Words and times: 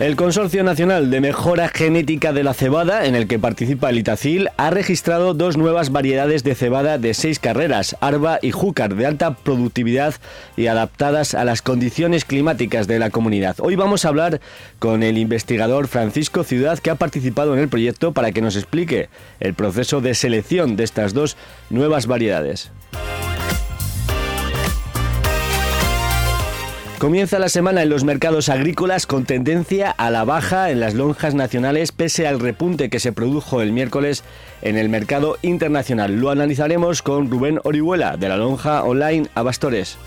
El 0.00 0.16
Consorcio 0.16 0.64
Nacional 0.64 1.08
de 1.08 1.20
Mejora 1.20 1.68
Genética 1.68 2.32
de 2.32 2.42
la 2.42 2.52
Cebada, 2.52 3.06
en 3.06 3.14
el 3.14 3.28
que 3.28 3.38
participa 3.38 3.90
el 3.90 3.98
Itacil, 3.98 4.48
ha 4.56 4.70
registrado 4.70 5.34
dos 5.34 5.56
nuevas 5.56 5.92
variedades 5.92 6.42
de 6.42 6.56
cebada 6.56 6.98
de 6.98 7.14
seis 7.14 7.38
carreras, 7.38 7.96
Arba 8.00 8.40
y 8.42 8.50
Júcar, 8.50 8.96
de 8.96 9.06
alta 9.06 9.36
productividad 9.36 10.16
y 10.56 10.66
adaptadas 10.66 11.36
a 11.36 11.44
las 11.44 11.62
condiciones 11.62 12.24
climáticas 12.24 12.88
de 12.88 12.98
la 12.98 13.10
comunidad. 13.10 13.54
Hoy 13.60 13.76
vamos 13.76 14.04
a 14.04 14.08
hablar 14.08 14.40
con 14.80 15.04
el 15.04 15.16
investigador 15.16 15.86
Francisco 15.86 16.42
Ciudad, 16.42 16.80
que 16.80 16.90
ha 16.90 16.96
participado 16.96 17.54
en 17.54 17.60
el 17.60 17.68
proyecto 17.68 18.10
para 18.10 18.32
que 18.32 18.42
nos 18.42 18.56
explique 18.56 19.08
el 19.38 19.54
proceso 19.54 20.00
de 20.00 20.14
selección 20.14 20.74
de 20.74 20.82
estas 20.82 21.14
dos 21.14 21.36
nuevas 21.70 22.08
variedades. 22.08 22.72
Comienza 27.04 27.38
la 27.38 27.50
semana 27.50 27.82
en 27.82 27.90
los 27.90 28.02
mercados 28.02 28.48
agrícolas 28.48 29.06
con 29.06 29.26
tendencia 29.26 29.90
a 29.90 30.10
la 30.10 30.24
baja 30.24 30.70
en 30.70 30.80
las 30.80 30.94
lonjas 30.94 31.34
nacionales 31.34 31.92
pese 31.92 32.26
al 32.26 32.40
repunte 32.40 32.88
que 32.88 32.98
se 32.98 33.12
produjo 33.12 33.60
el 33.60 33.72
miércoles 33.72 34.24
en 34.62 34.78
el 34.78 34.88
mercado 34.88 35.36
internacional. 35.42 36.16
Lo 36.16 36.30
analizaremos 36.30 37.02
con 37.02 37.30
Rubén 37.30 37.60
Orihuela 37.64 38.16
de 38.16 38.30
la 38.30 38.38
lonja 38.38 38.84
online 38.84 39.28
Abastores. 39.34 39.98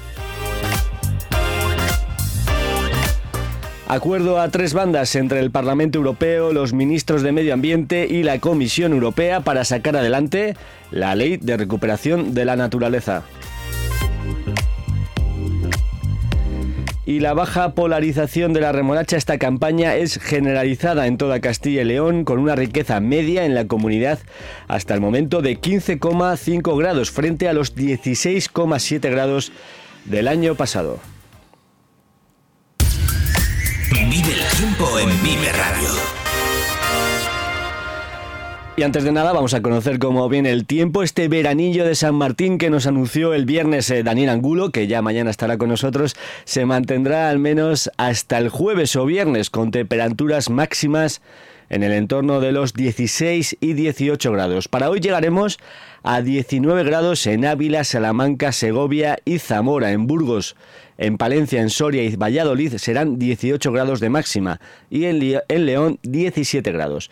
Acuerdo 3.88 4.42
a 4.42 4.50
tres 4.50 4.74
bandas 4.74 5.16
entre 5.16 5.40
el 5.40 5.52
Parlamento 5.52 6.00
Europeo, 6.00 6.52
los 6.52 6.74
ministros 6.74 7.22
de 7.22 7.32
Medio 7.32 7.54
Ambiente 7.54 8.08
y 8.10 8.24
la 8.24 8.40
Comisión 8.40 8.92
Europea 8.92 9.42
para 9.42 9.66
sacar 9.66 9.96
adelante 9.98 10.56
la 10.90 11.14
ley 11.14 11.38
de 11.38 11.58
recuperación 11.58 12.34
de 12.34 12.46
la 12.46 12.56
naturaleza. 12.56 13.22
Y 17.08 17.22
la 17.22 17.34
baja 17.34 17.74
polarización 17.74 18.52
de 18.52 18.60
la 18.60 18.74
remolacha 18.74 19.16
esta 19.16 19.38
campaña 19.38 19.96
es 19.96 20.20
generalizada 20.20 21.08
en 21.08 21.18
toda 21.18 21.40
Castilla 21.40 21.84
y 21.84 21.86
León 21.86 22.26
con 22.26 22.38
una 22.38 22.54
riqueza 22.58 23.00
media 23.00 23.46
en 23.46 23.56
la 23.56 23.66
comunidad 23.66 24.20
hasta 24.68 24.94
el 24.94 25.00
momento 25.00 25.42
de 25.42 25.58
15,5 25.58 26.78
grados 26.78 27.10
frente 27.10 27.48
a 27.48 27.54
los 27.54 27.78
16,7 27.78 29.10
grados 29.10 29.54
del 30.04 30.28
año 30.28 30.56
pasado. 30.56 31.00
Vive 33.90 34.34
el 34.34 34.58
tiempo 34.58 35.00
en 35.00 35.24
Vive 35.24 35.52
Radio. 35.54 36.27
Y 38.80 38.84
antes 38.84 39.04
de 39.04 39.12
nada 39.12 39.34
vamos 39.34 39.56
a 39.56 39.64
conocer 39.64 39.98
cómo 39.98 40.30
viene 40.30 40.52
el 40.52 40.68
tiempo, 40.68 41.02
este 41.02 41.28
veranillo 41.28 41.84
de 41.84 41.96
San 41.96 42.14
Martín 42.14 42.60
que 42.60 42.70
nos 42.70 42.86
anunció 42.86 43.34
el 43.34 43.46
viernes 43.46 43.90
eh, 43.90 44.04
Daniel 44.04 44.30
Angulo, 44.30 44.70
que 44.70 44.86
ya 44.86 45.02
mañana 45.02 45.32
estará 45.32 45.58
con 45.58 45.70
nosotros, 45.70 46.16
se 46.46 46.64
mantendrá 46.68 47.32
al 47.32 47.40
menos 47.40 47.90
hasta 47.98 48.38
el 48.38 48.50
jueves 48.50 48.96
o 48.96 49.04
viernes 49.08 49.50
con 49.50 49.72
temperaturas 49.72 50.52
máximas 50.52 51.24
en 51.70 51.82
el 51.82 51.92
entorno 51.92 52.40
de 52.40 52.52
los 52.52 52.74
16 52.74 53.58
y 53.60 53.74
18 53.74 54.32
grados. 54.32 54.68
Para 54.68 54.92
hoy 54.92 55.00
llegaremos 55.00 55.58
a 56.04 56.22
19 56.22 56.84
grados 56.84 57.26
en 57.26 57.46
Ávila, 57.46 57.84
Salamanca, 57.84 58.52
Segovia 58.52 59.18
y 59.26 59.40
Zamora, 59.40 59.92
en 59.92 60.06
Burgos. 60.06 60.56
En 61.00 61.18
Palencia, 61.18 61.64
en 61.64 61.72
Soria 61.72 62.04
y 62.04 62.16
Valladolid 62.16 62.76
serán 62.78 63.18
18 63.18 63.72
grados 63.72 64.00
de 64.02 64.10
máxima 64.10 64.62
y 64.92 65.06
en, 65.06 65.42
en 65.48 65.66
León 65.66 65.98
17 66.04 66.72
grados. 66.72 67.10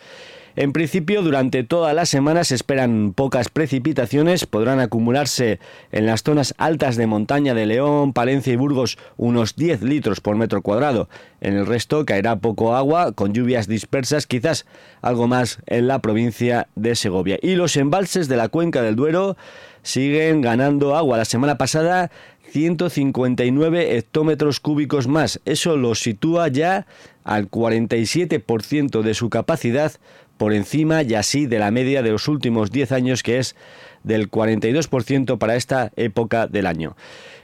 En 0.58 0.72
principio, 0.72 1.20
durante 1.20 1.64
toda 1.64 1.92
la 1.92 2.06
semana 2.06 2.42
se 2.42 2.54
esperan 2.54 3.12
pocas 3.14 3.50
precipitaciones, 3.50 4.46
podrán 4.46 4.80
acumularse 4.80 5.60
en 5.92 6.06
las 6.06 6.22
zonas 6.22 6.54
altas 6.56 6.96
de 6.96 7.06
montaña 7.06 7.52
de 7.52 7.66
León, 7.66 8.14
Palencia 8.14 8.54
y 8.54 8.56
Burgos 8.56 8.96
unos 9.18 9.54
10 9.56 9.82
litros 9.82 10.22
por 10.22 10.36
metro 10.36 10.62
cuadrado. 10.62 11.10
En 11.42 11.58
el 11.58 11.66
resto 11.66 12.06
caerá 12.06 12.36
poco 12.36 12.74
agua, 12.74 13.12
con 13.12 13.34
lluvias 13.34 13.68
dispersas, 13.68 14.26
quizás 14.26 14.64
algo 15.02 15.28
más 15.28 15.58
en 15.66 15.88
la 15.88 15.98
provincia 15.98 16.68
de 16.74 16.94
Segovia. 16.94 17.38
Y 17.42 17.56
los 17.56 17.76
embalses 17.76 18.26
de 18.26 18.38
la 18.38 18.48
cuenca 18.48 18.80
del 18.80 18.96
Duero 18.96 19.36
siguen 19.82 20.40
ganando 20.40 20.96
agua. 20.96 21.18
La 21.18 21.26
semana 21.26 21.58
pasada 21.58 22.10
159 22.50 23.98
hectómetros 23.98 24.60
cúbicos 24.60 25.06
más. 25.06 25.40
Eso 25.44 25.76
lo 25.76 25.94
sitúa 25.94 26.48
ya 26.48 26.86
al 27.24 27.50
47% 27.50 29.02
de 29.02 29.14
su 29.14 29.28
capacidad 29.30 29.92
por 30.36 30.52
encima 30.52 31.02
y 31.02 31.14
así 31.14 31.46
de 31.46 31.58
la 31.58 31.70
media 31.70 32.02
de 32.02 32.10
los 32.10 32.28
últimos 32.28 32.70
10 32.70 32.92
años 32.92 33.22
que 33.22 33.38
es 33.38 33.56
del 34.02 34.30
42% 34.30 35.38
para 35.38 35.56
esta 35.56 35.92
época 35.96 36.46
del 36.46 36.66
año. 36.66 36.96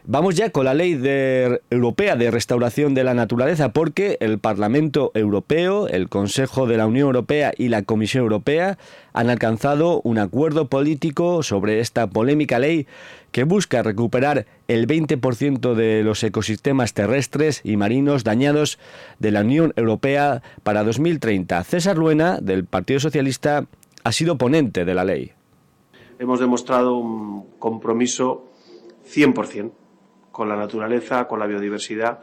Vamos 0.04 0.34
ya 0.34 0.50
con 0.50 0.64
la 0.64 0.74
ley 0.74 1.00
europea 1.70 2.16
de 2.16 2.32
restauración 2.32 2.92
de 2.92 3.04
la 3.04 3.14
naturaleza 3.14 3.72
porque 3.72 4.16
el 4.18 4.40
Parlamento 4.40 5.12
Europeo, 5.14 5.86
el 5.86 6.08
Consejo 6.08 6.66
de 6.66 6.76
la 6.76 6.88
Unión 6.88 7.06
Europea 7.06 7.52
y 7.56 7.68
la 7.68 7.82
Comisión 7.82 8.24
Europea 8.24 8.78
han 9.12 9.30
alcanzado 9.30 10.00
un 10.00 10.18
acuerdo 10.18 10.66
político 10.66 11.44
sobre 11.44 11.78
esta 11.78 12.08
polémica 12.08 12.58
ley 12.58 12.88
que 13.30 13.44
busca 13.44 13.84
recuperar 13.84 14.46
el 14.66 14.88
20% 14.88 15.74
de 15.74 16.02
los 16.02 16.24
ecosistemas 16.24 16.94
terrestres 16.94 17.60
y 17.62 17.76
marinos 17.76 18.24
dañados 18.24 18.80
de 19.20 19.30
la 19.30 19.42
Unión 19.42 19.72
Europea 19.76 20.42
para 20.64 20.82
2030. 20.82 21.62
César 21.62 21.96
Luena, 21.96 22.38
del 22.40 22.64
Partido 22.64 22.98
Socialista, 22.98 23.66
ha 24.02 24.10
sido 24.10 24.36
ponente 24.36 24.84
de 24.84 24.94
la 24.94 25.04
ley. 25.04 25.30
Hemos 26.18 26.40
demostrado 26.40 26.96
un 26.96 27.46
compromiso 27.60 28.48
100% 29.08 29.70
con 30.32 30.48
la 30.48 30.56
naturaleza, 30.56 31.28
con 31.28 31.38
la 31.38 31.46
biodiversidad, 31.46 32.20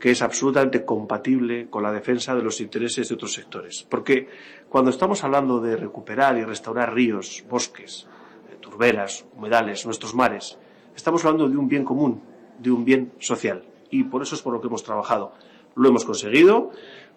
que 0.00 0.10
es 0.10 0.22
absolutamente 0.22 0.84
compatible 0.84 1.68
con 1.68 1.82
la 1.82 1.92
defensa 1.92 2.34
de 2.34 2.42
los 2.42 2.60
intereses 2.60 3.08
de 3.08 3.14
otros 3.14 3.34
sectores. 3.34 3.86
Porque 3.88 4.28
cuando 4.68 4.90
estamos 4.90 5.22
hablando 5.22 5.60
de 5.60 5.76
recuperar 5.76 6.38
y 6.38 6.44
restaurar 6.44 6.94
ríos, 6.94 7.44
bosques, 7.48 8.08
eh, 8.50 8.56
turberas, 8.58 9.26
humedales, 9.36 9.84
nuestros 9.84 10.14
mares, 10.14 10.58
estamos 10.96 11.24
hablando 11.24 11.48
de 11.48 11.56
un 11.58 11.68
bien 11.68 11.84
común, 11.84 12.22
de 12.58 12.70
un 12.70 12.84
bien 12.84 13.12
social. 13.18 13.62
Y 13.90 14.04
por 14.04 14.22
eso 14.22 14.34
es 14.34 14.42
por 14.42 14.54
lo 14.54 14.60
que 14.60 14.68
hemos 14.68 14.82
trabajado. 14.82 15.32
Lo 15.76 15.88
hemos 15.88 16.06
conseguido 16.06 16.70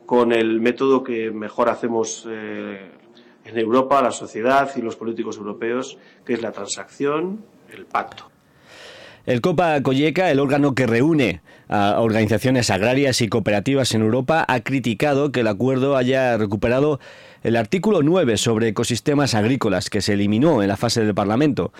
con 0.05 0.33
el 0.33 0.59
método 0.59 1.03
que 1.03 1.31
mejor 1.31 1.69
hacemos 1.69 2.27
eh, 2.29 2.91
en 3.45 3.57
Europa, 3.57 4.01
la 4.01 4.11
sociedad 4.11 4.69
y 4.75 4.81
los 4.81 4.97
políticos 4.97 5.37
europeos, 5.37 5.97
que 6.25 6.33
es 6.33 6.41
la 6.41 6.51
transacción, 6.51 7.45
el 7.71 7.85
pacto. 7.85 8.32
El 9.25 9.39
Copa 9.39 9.81
Colleca, 9.81 10.29
el 10.31 10.39
órgano 10.41 10.75
que 10.75 10.85
reúne 10.85 11.39
a 11.69 12.01
organizaciones 12.01 12.69
agrarias 12.69 13.21
y 13.21 13.29
cooperativas 13.29 13.93
en 13.93 14.01
Europa, 14.01 14.43
ha 14.45 14.59
criticado 14.59 15.31
que 15.31 15.39
el 15.39 15.47
acuerdo 15.47 15.95
haya 15.95 16.35
recuperado 16.37 16.99
el 17.41 17.55
artículo 17.55 18.03
9 18.03 18.35
sobre 18.35 18.67
ecosistemas 18.67 19.33
agrícolas 19.33 19.89
que 19.89 20.01
se 20.01 20.13
eliminó 20.13 20.61
en 20.61 20.67
la 20.67 20.75
fase 20.75 21.05
del 21.05 21.15
Parlamento 21.15 21.71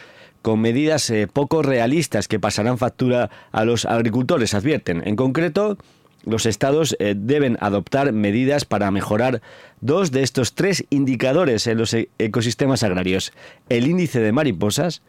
con 0.42 0.62
medidas 0.62 1.10
eh, 1.10 1.28
poco 1.31 1.63
realistas 1.63 2.30
que 2.30 2.40
pasarán 2.40 2.78
factura 2.78 3.30
a 3.51 3.66
los 3.66 3.86
agricultores, 3.86 4.54
advierten. 4.54 5.01
En 5.06 5.18
concreto, 5.18 5.78
los 6.25 6.46
estados 6.46 6.96
eh, 7.00 7.13
deben 7.18 7.57
adoptar 7.60 8.13
medidas 8.13 8.63
para 8.63 8.89
mejorar 8.92 9.42
dos 9.84 10.12
de 10.12 10.24
estos 10.24 10.56
tres 10.56 10.86
indicadores 10.90 11.68
en 11.68 11.78
los 11.78 11.94
e-, 11.94 12.10
ecosistemas 12.18 12.84
agrarios. 12.84 13.34
El 13.70 13.86
índice 13.86 14.22
de 14.22 14.32
mariposas, 14.32 15.02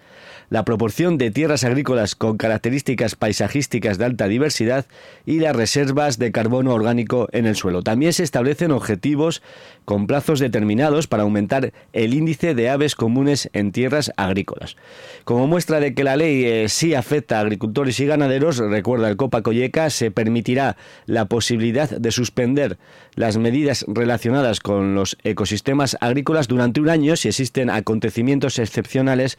la 0.51 0.65
proporción 0.65 1.17
de 1.17 1.31
tierras 1.31 1.65
agrícolas 1.65 2.15
con 2.15 2.37
características 2.37 3.15
paisajísticas 3.15 3.99
de 3.99 4.05
alta 4.05 4.29
diversidad 4.29 4.87
y 5.25 5.39
las 5.39 5.57
reservas 5.57 6.19
de 6.19 6.33
carbono 6.33 6.75
orgánico 6.75 7.29
en 7.33 7.47
el 7.47 7.57
suelo. 7.57 7.83
También 7.83 8.13
se 8.13 8.25
establecen 8.25 8.73
objetivos 8.73 9.43
con 9.85 10.07
plazos 10.07 10.41
determinados 10.41 11.07
para 11.07 11.23
aumentar 11.23 11.73
el 11.93 12.15
índice 12.15 12.55
de 12.55 12.69
aves 12.69 12.95
comunes 12.95 13.51
en 13.53 13.73
tierras 13.73 14.13
agrícolas. 14.17 14.77
Como 15.25 15.47
muestra 15.47 15.81
de 15.81 15.95
que 15.95 16.05
la 16.05 16.17
ley 16.17 16.45
eh, 16.45 16.69
sí 16.69 16.95
afecta 16.95 17.39
a 17.39 17.41
agricultores 17.41 17.99
y 18.01 18.07
ganaderos, 18.07 18.59
recuerda 18.59 19.09
el 19.09 19.17
Copa 19.17 19.43
Colleca, 19.43 19.89
se 19.91 20.11
permitirá 20.11 20.77
la 21.07 21.27
posibilidad 21.27 21.89
de 21.89 22.11
suspender 22.11 22.79
las 23.15 23.37
medidas 23.37 23.85
relacionadas 23.89 24.61
con 24.65 24.95
los 24.95 25.19
ecosistemas 25.25 25.95
agrícolas 26.01 26.49
durante 26.49 26.81
un 26.81 26.89
año 26.89 27.17
si 27.17 27.29
existen 27.29 27.69
acontecimientos 27.69 28.59
excepcionales 28.59 29.37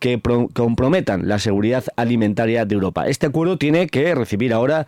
que 0.00 0.18
comprometan 0.54 1.28
la 1.28 1.38
seguridad 1.38 1.84
alimentaria 1.96 2.64
de 2.64 2.74
Europa. 2.74 3.06
Este 3.06 3.26
acuerdo 3.26 3.58
tiene 3.58 3.86
que 3.88 4.14
recibir 4.14 4.54
ahora 4.54 4.86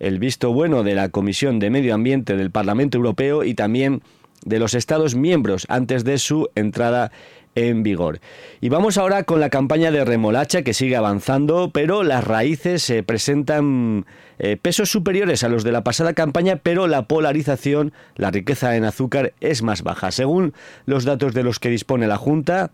el 0.00 0.18
visto 0.18 0.52
bueno 0.52 0.82
de 0.82 0.96
la 0.96 1.10
Comisión 1.10 1.60
de 1.60 1.70
Medio 1.70 1.94
Ambiente 1.94 2.36
del 2.36 2.50
Parlamento 2.50 2.98
Europeo 2.98 3.44
y 3.44 3.54
también 3.54 4.02
de 4.44 4.58
los 4.58 4.74
Estados 4.74 5.14
miembros 5.14 5.66
antes 5.68 6.02
de 6.02 6.18
su 6.18 6.48
entrada 6.56 7.12
en 7.54 7.84
vigor. 7.84 8.18
Y 8.60 8.70
vamos 8.70 8.98
ahora 8.98 9.22
con 9.22 9.38
la 9.38 9.50
campaña 9.50 9.92
de 9.92 10.04
remolacha 10.04 10.62
que 10.62 10.74
sigue 10.74 10.96
avanzando, 10.96 11.70
pero 11.72 12.02
las 12.02 12.24
raíces 12.24 12.82
se 12.82 13.04
presentan 13.04 14.04
eh, 14.44 14.56
pesos 14.56 14.90
superiores 14.90 15.44
a 15.44 15.48
los 15.48 15.62
de 15.62 15.70
la 15.70 15.84
pasada 15.84 16.14
campaña, 16.14 16.56
pero 16.56 16.88
la 16.88 17.06
polarización, 17.06 17.92
la 18.16 18.32
riqueza 18.32 18.74
en 18.74 18.84
azúcar 18.84 19.34
es 19.40 19.62
más 19.62 19.82
baja. 19.82 20.10
Según 20.10 20.52
los 20.84 21.04
datos 21.04 21.32
de 21.32 21.44
los 21.44 21.60
que 21.60 21.68
dispone 21.68 22.08
la 22.08 22.16
Junta, 22.16 22.72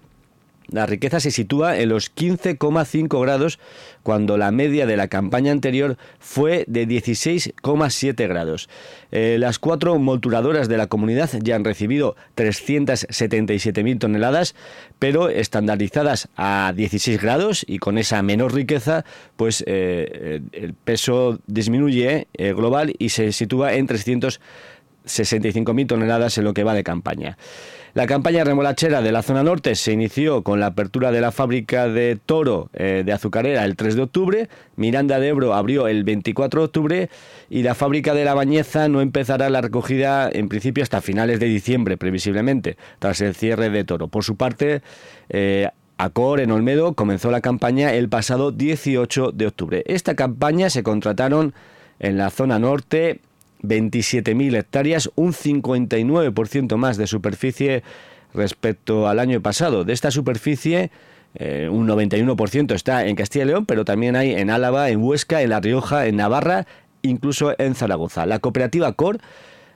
la 0.71 0.87
riqueza 0.87 1.21
se 1.21 1.31
sitúa 1.31 1.79
en 1.79 1.89
los 1.89 2.15
15,5 2.15 3.21
grados 3.23 3.59
cuando 4.03 4.37
la 4.37 4.51
media 4.51 4.87
de 4.87 4.97
la 4.97 5.09
campaña 5.09 5.53
anterior 5.53 5.97
fue 6.19 6.65
de 6.67 6.87
16,7 6.87 8.29
grados. 8.29 8.69
Eh, 9.11 9.37
las 9.39 9.59
cuatro 9.59 9.99
molturadoras 9.99 10.69
de 10.69 10.77
la 10.77 10.87
comunidad 10.87 11.31
ya 11.43 11.57
han 11.57 11.65
recibido 11.65 12.17
377.000 12.37 13.99
toneladas, 13.99 14.55
pero 14.99 15.29
estandarizadas 15.29 16.29
a 16.37 16.73
16 16.77 17.21
grados 17.21 17.65
y 17.67 17.79
con 17.79 17.99
esa 17.99 18.23
menor 18.23 18.55
riqueza, 18.55 19.05
pues 19.37 19.65
eh, 19.67 20.41
el 20.53 20.75
peso 20.75 21.39
disminuye 21.47 22.29
eh, 22.35 22.53
global 22.53 22.95
y 22.99 23.11
se 23.11 23.33
sitúa 23.33 23.75
en 23.75 23.87
365.000 25.09 25.87
toneladas 25.87 26.39
en 26.39 26.45
lo 26.45 26.55
que 26.55 26.65
va 26.65 26.75
de 26.75 26.85
campaña. 26.85 27.37
La 27.95 28.07
campaña 28.07 28.45
remolachera 28.45 29.01
de 29.03 29.11
la 29.11 29.23
zona 29.23 29.43
norte 29.43 29.75
se 29.75 29.93
inició 29.93 30.43
con 30.43 30.61
la 30.61 30.67
apertura 30.67 31.11
de 31.11 31.21
la 31.21 31.33
fábrica 31.33 31.89
de 31.89 32.19
Toro 32.25 32.71
eh, 32.75 33.03
de 33.05 33.13
azucarera 33.13 33.65
el 33.65 33.77
3 33.77 33.97
de 33.97 34.03
octubre, 34.03 34.49
Miranda 34.77 35.19
de 35.19 35.29
Ebro 35.29 35.55
abrió 35.55 35.89
el 35.89 36.05
24 36.05 36.61
de 36.61 36.65
octubre 36.65 37.11
y 37.51 37.63
la 37.63 37.75
fábrica 37.75 38.15
de 38.15 38.25
La 38.25 38.35
Bañeza 38.35 38.89
no 38.89 39.01
empezará 39.01 39.49
la 39.51 39.63
recogida 39.63 40.29
en 40.31 40.49
principio 40.49 40.83
hasta 40.83 41.01
finales 41.01 41.41
de 41.41 41.47
diciembre, 41.47 41.97
previsiblemente, 41.97 42.77
tras 42.99 43.21
el 43.21 43.35
cierre 43.35 43.71
de 43.71 43.85
Toro. 43.85 44.09
Por 44.09 44.23
su 44.23 44.37
parte, 44.37 44.83
eh, 45.31 45.69
Acor 45.97 46.41
en 46.41 46.53
Olmedo 46.53 46.93
comenzó 46.95 47.33
la 47.33 47.41
campaña 47.41 47.93
el 47.95 48.09
pasado 48.09 48.53
18 48.53 49.33
de 49.33 49.47
octubre. 49.49 49.83
Esta 49.87 50.15
campaña 50.15 50.71
se 50.71 50.85
contrataron 50.85 51.55
en 51.99 52.17
la 52.17 52.31
zona 52.31 52.61
norte 52.61 53.21
27.000 53.63 54.57
hectáreas, 54.57 55.11
un 55.15 55.33
59% 55.33 56.77
más 56.77 56.97
de 56.97 57.07
superficie 57.07 57.83
respecto 58.35 59.09
al 59.09 59.19
año 59.19 59.41
pasado. 59.41 59.85
De 59.85 59.93
esta 59.93 60.11
superficie, 60.11 60.91
eh, 61.35 61.69
un 61.71 61.87
91% 61.87 62.75
está 62.75 63.07
en 63.07 63.17
Castilla 63.17 63.45
y 63.45 63.49
León, 63.49 63.67
pero 63.67 63.85
también 63.85 64.17
hay 64.17 64.33
en 64.33 64.49
Álava, 64.51 64.91
en 64.91 65.03
Huesca, 65.03 65.43
en 65.43 65.51
La 65.51 65.61
Rioja, 65.61 66.07
en 66.07 66.17
Navarra, 66.17 66.67
incluso 67.03 67.55
en 67.59 67.75
Zaragoza. 67.75 68.27
La 68.27 68.39
cooperativa 68.39 68.93
COR 68.93 69.19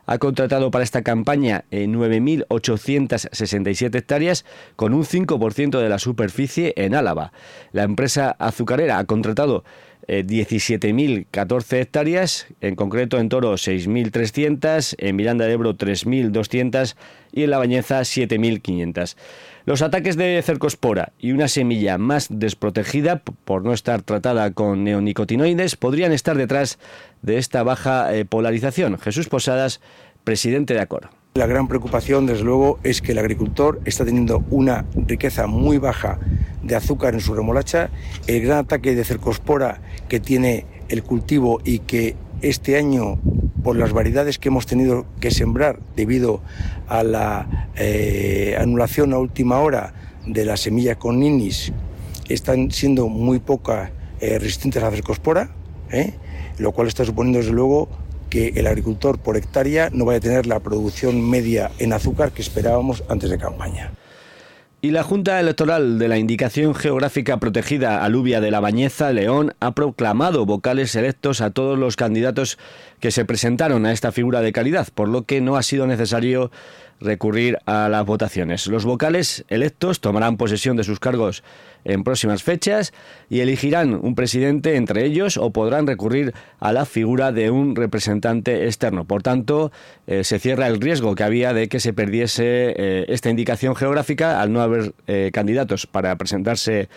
ha 0.06 0.18
contratado 0.18 0.70
para 0.70 0.84
esta 0.84 1.02
campaña 1.02 1.64
9.867 1.70 3.94
hectáreas 3.94 4.44
con 4.76 4.94
un 4.94 5.04
5% 5.04 5.80
de 5.80 5.88
la 5.88 5.98
superficie 5.98 6.72
en 6.76 6.94
Álava. 6.94 7.32
La 7.72 7.82
empresa 7.84 8.36
azucarera 8.38 8.98
ha 8.98 9.04
contratado 9.04 9.64
17.014 10.20 11.72
eh, 11.72 11.80
hectáreas, 11.80 12.46
en 12.60 12.76
concreto 12.76 13.18
en 13.18 13.28
Toro 13.28 13.54
6.300, 13.54 14.94
en 14.98 15.16
Miranda 15.16 15.46
de 15.46 15.52
Ebro 15.52 15.74
3.200 15.74 16.94
y 17.32 17.44
en 17.44 17.50
La 17.50 17.58
Bañeza 17.58 18.00
7.500. 18.00 19.16
Los 19.64 19.80
ataques 19.80 20.16
de 20.16 20.42
cercospora 20.42 21.12
y 21.18 21.32
una 21.32 21.48
semilla 21.48 21.96
más 21.96 22.26
desprotegida 22.30 23.22
por 23.22 23.64
no 23.64 23.72
estar 23.72 24.02
tratada 24.02 24.50
con 24.50 24.84
neonicotinoides 24.84 25.76
podrían 25.76 26.12
estar 26.12 26.36
detrás 26.36 26.78
de 27.22 27.38
esta 27.38 27.62
baja 27.62 28.14
eh, 28.14 28.24
polarización. 28.24 28.98
Jesús 28.98 29.28
Posadas, 29.28 29.80
presidente 30.24 30.74
de 30.74 30.80
Acor. 30.80 31.21
La 31.34 31.46
gran 31.46 31.66
preocupación, 31.66 32.26
desde 32.26 32.44
luego, 32.44 32.78
es 32.82 33.00
que 33.00 33.12
el 33.12 33.18
agricultor 33.18 33.80
está 33.86 34.04
teniendo 34.04 34.44
una 34.50 34.84
riqueza 34.94 35.46
muy 35.46 35.78
baja 35.78 36.18
de 36.62 36.76
azúcar 36.76 37.14
en 37.14 37.20
su 37.20 37.32
remolacha, 37.32 37.88
el 38.26 38.42
gran 38.42 38.58
ataque 38.58 38.94
de 38.94 39.02
cercospora 39.02 39.80
que 40.10 40.20
tiene 40.20 40.66
el 40.90 41.02
cultivo 41.02 41.62
y 41.64 41.78
que 41.78 42.16
este 42.42 42.76
año, 42.76 43.18
por 43.64 43.76
las 43.76 43.94
variedades 43.94 44.38
que 44.38 44.50
hemos 44.50 44.66
tenido 44.66 45.06
que 45.20 45.30
sembrar 45.30 45.78
debido 45.96 46.42
a 46.86 47.02
la 47.02 47.70
eh, 47.76 48.54
anulación 48.60 49.14
a 49.14 49.18
última 49.18 49.58
hora 49.60 49.94
de 50.26 50.44
las 50.44 50.60
semillas 50.60 50.98
con 50.98 51.18
ninis, 51.18 51.72
están 52.28 52.70
siendo 52.70 53.08
muy 53.08 53.38
pocas 53.38 53.90
eh, 54.20 54.38
resistentes 54.38 54.82
a 54.82 54.86
la 54.90 54.92
cercospora, 54.92 55.50
¿eh? 55.90 56.12
lo 56.58 56.72
cual 56.72 56.88
está 56.88 57.06
suponiendo, 57.06 57.38
desde 57.38 57.52
luego, 57.52 57.88
que 58.32 58.54
el 58.56 58.66
agricultor 58.66 59.18
por 59.18 59.36
hectárea 59.36 59.90
no 59.92 60.06
vaya 60.06 60.16
a 60.16 60.22
tener 60.22 60.46
la 60.46 60.60
producción 60.60 61.28
media 61.28 61.70
en 61.78 61.92
azúcar 61.92 62.32
que 62.32 62.40
esperábamos 62.40 63.04
antes 63.10 63.28
de 63.28 63.36
campaña. 63.36 63.90
Y 64.80 64.90
la 64.90 65.02
Junta 65.02 65.38
Electoral 65.38 65.98
de 65.98 66.08
la 66.08 66.16
Indicación 66.16 66.74
Geográfica 66.74 67.36
Protegida 67.36 68.02
Aluvia 68.02 68.40
de 68.40 68.50
la 68.50 68.60
Bañeza, 68.60 69.12
León, 69.12 69.54
ha 69.60 69.72
proclamado 69.72 70.46
vocales 70.46 70.96
electos 70.96 71.42
a 71.42 71.50
todos 71.50 71.78
los 71.78 71.96
candidatos 71.96 72.58
que 73.00 73.10
se 73.10 73.26
presentaron 73.26 73.84
a 73.84 73.92
esta 73.92 74.12
figura 74.12 74.40
de 74.40 74.52
calidad, 74.52 74.88
por 74.94 75.08
lo 75.08 75.26
que 75.26 75.42
no 75.42 75.56
ha 75.56 75.62
sido 75.62 75.86
necesario 75.86 76.50
recurrir 77.02 77.58
a 77.66 77.88
las 77.88 78.04
votaciones. 78.06 78.66
Los 78.66 78.84
vocales 78.84 79.44
electos 79.48 80.00
tomarán 80.00 80.36
posesión 80.36 80.76
de 80.76 80.84
sus 80.84 81.00
cargos 81.00 81.42
en 81.84 82.04
próximas 82.04 82.42
fechas 82.42 82.92
y 83.28 83.40
elegirán 83.40 83.94
un 83.94 84.14
presidente 84.14 84.76
entre 84.76 85.04
ellos 85.04 85.36
o 85.36 85.50
podrán 85.50 85.86
recurrir 85.86 86.32
a 86.60 86.72
la 86.72 86.84
figura 86.84 87.32
de 87.32 87.50
un 87.50 87.74
representante 87.74 88.66
externo. 88.66 89.04
Por 89.04 89.22
tanto, 89.22 89.72
eh, 90.06 90.24
se 90.24 90.38
cierra 90.38 90.68
el 90.68 90.80
riesgo 90.80 91.14
que 91.14 91.24
había 91.24 91.52
de 91.52 91.68
que 91.68 91.80
se 91.80 91.92
perdiese 91.92 92.74
eh, 92.76 93.04
esta 93.08 93.30
indicación 93.30 93.74
geográfica 93.74 94.40
al 94.40 94.52
no 94.52 94.60
haber 94.60 94.94
eh, 95.06 95.30
candidatos 95.32 95.86
para 95.86 96.16
presentarse 96.16 96.88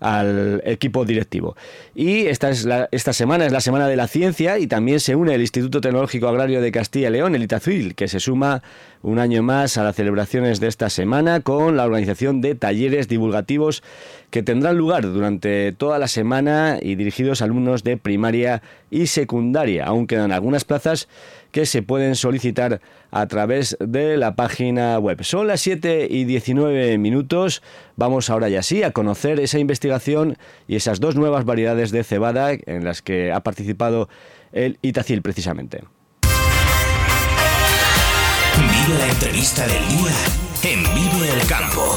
al 0.00 0.62
equipo 0.64 1.04
directivo. 1.04 1.56
Y 1.94 2.26
esta, 2.26 2.48
es 2.48 2.64
la, 2.64 2.88
esta 2.90 3.12
semana 3.12 3.46
es 3.46 3.52
la 3.52 3.60
Semana 3.60 3.86
de 3.86 3.96
la 3.96 4.08
Ciencia 4.08 4.58
y 4.58 4.66
también 4.66 4.98
se 4.98 5.14
une 5.14 5.34
el 5.34 5.42
Instituto 5.42 5.80
Tecnológico 5.80 6.26
Agrario 6.26 6.62
de 6.62 6.72
Castilla 6.72 7.08
y 7.08 7.12
León, 7.12 7.34
el 7.34 7.42
ITAZUIL, 7.42 7.94
que 7.94 8.08
se 8.08 8.18
suma 8.18 8.62
un 9.02 9.18
año 9.18 9.42
más 9.42 9.49
a 9.50 9.82
las 9.82 9.96
celebraciones 9.96 10.60
de 10.60 10.68
esta 10.68 10.90
semana 10.90 11.40
con 11.40 11.76
la 11.76 11.84
organización 11.84 12.40
de 12.40 12.54
talleres 12.54 13.08
divulgativos 13.08 13.82
que 14.30 14.44
tendrán 14.44 14.78
lugar 14.78 15.02
durante 15.02 15.72
toda 15.72 15.98
la 15.98 16.06
semana 16.06 16.78
y 16.80 16.94
dirigidos 16.94 17.42
a 17.42 17.46
alumnos 17.46 17.82
de 17.82 17.96
primaria 17.96 18.62
y 18.92 19.08
secundaria. 19.08 19.86
Aún 19.86 20.06
quedan 20.06 20.30
algunas 20.30 20.64
plazas 20.64 21.08
que 21.50 21.66
se 21.66 21.82
pueden 21.82 22.14
solicitar 22.14 22.80
a 23.10 23.26
través 23.26 23.76
de 23.80 24.16
la 24.16 24.36
página 24.36 24.96
web. 25.00 25.24
Son 25.24 25.48
las 25.48 25.60
7 25.62 26.06
y 26.08 26.26
19 26.26 26.96
minutos. 26.98 27.60
Vamos 27.96 28.30
ahora 28.30 28.48
ya 28.48 28.62
sí 28.62 28.84
a 28.84 28.92
conocer 28.92 29.40
esa 29.40 29.58
investigación 29.58 30.38
y 30.68 30.76
esas 30.76 31.00
dos 31.00 31.16
nuevas 31.16 31.44
variedades 31.44 31.90
de 31.90 32.04
cebada 32.04 32.52
en 32.52 32.84
las 32.84 33.02
que 33.02 33.32
ha 33.32 33.40
participado 33.40 34.08
el 34.52 34.78
Itacil 34.80 35.22
precisamente. 35.22 35.82
La 38.98 39.06
entrevista 39.06 39.66
del 39.66 39.88
día 39.88 40.12
en 40.64 40.82
Vive 40.94 41.32
el 41.32 41.46
Campo. 41.46 41.96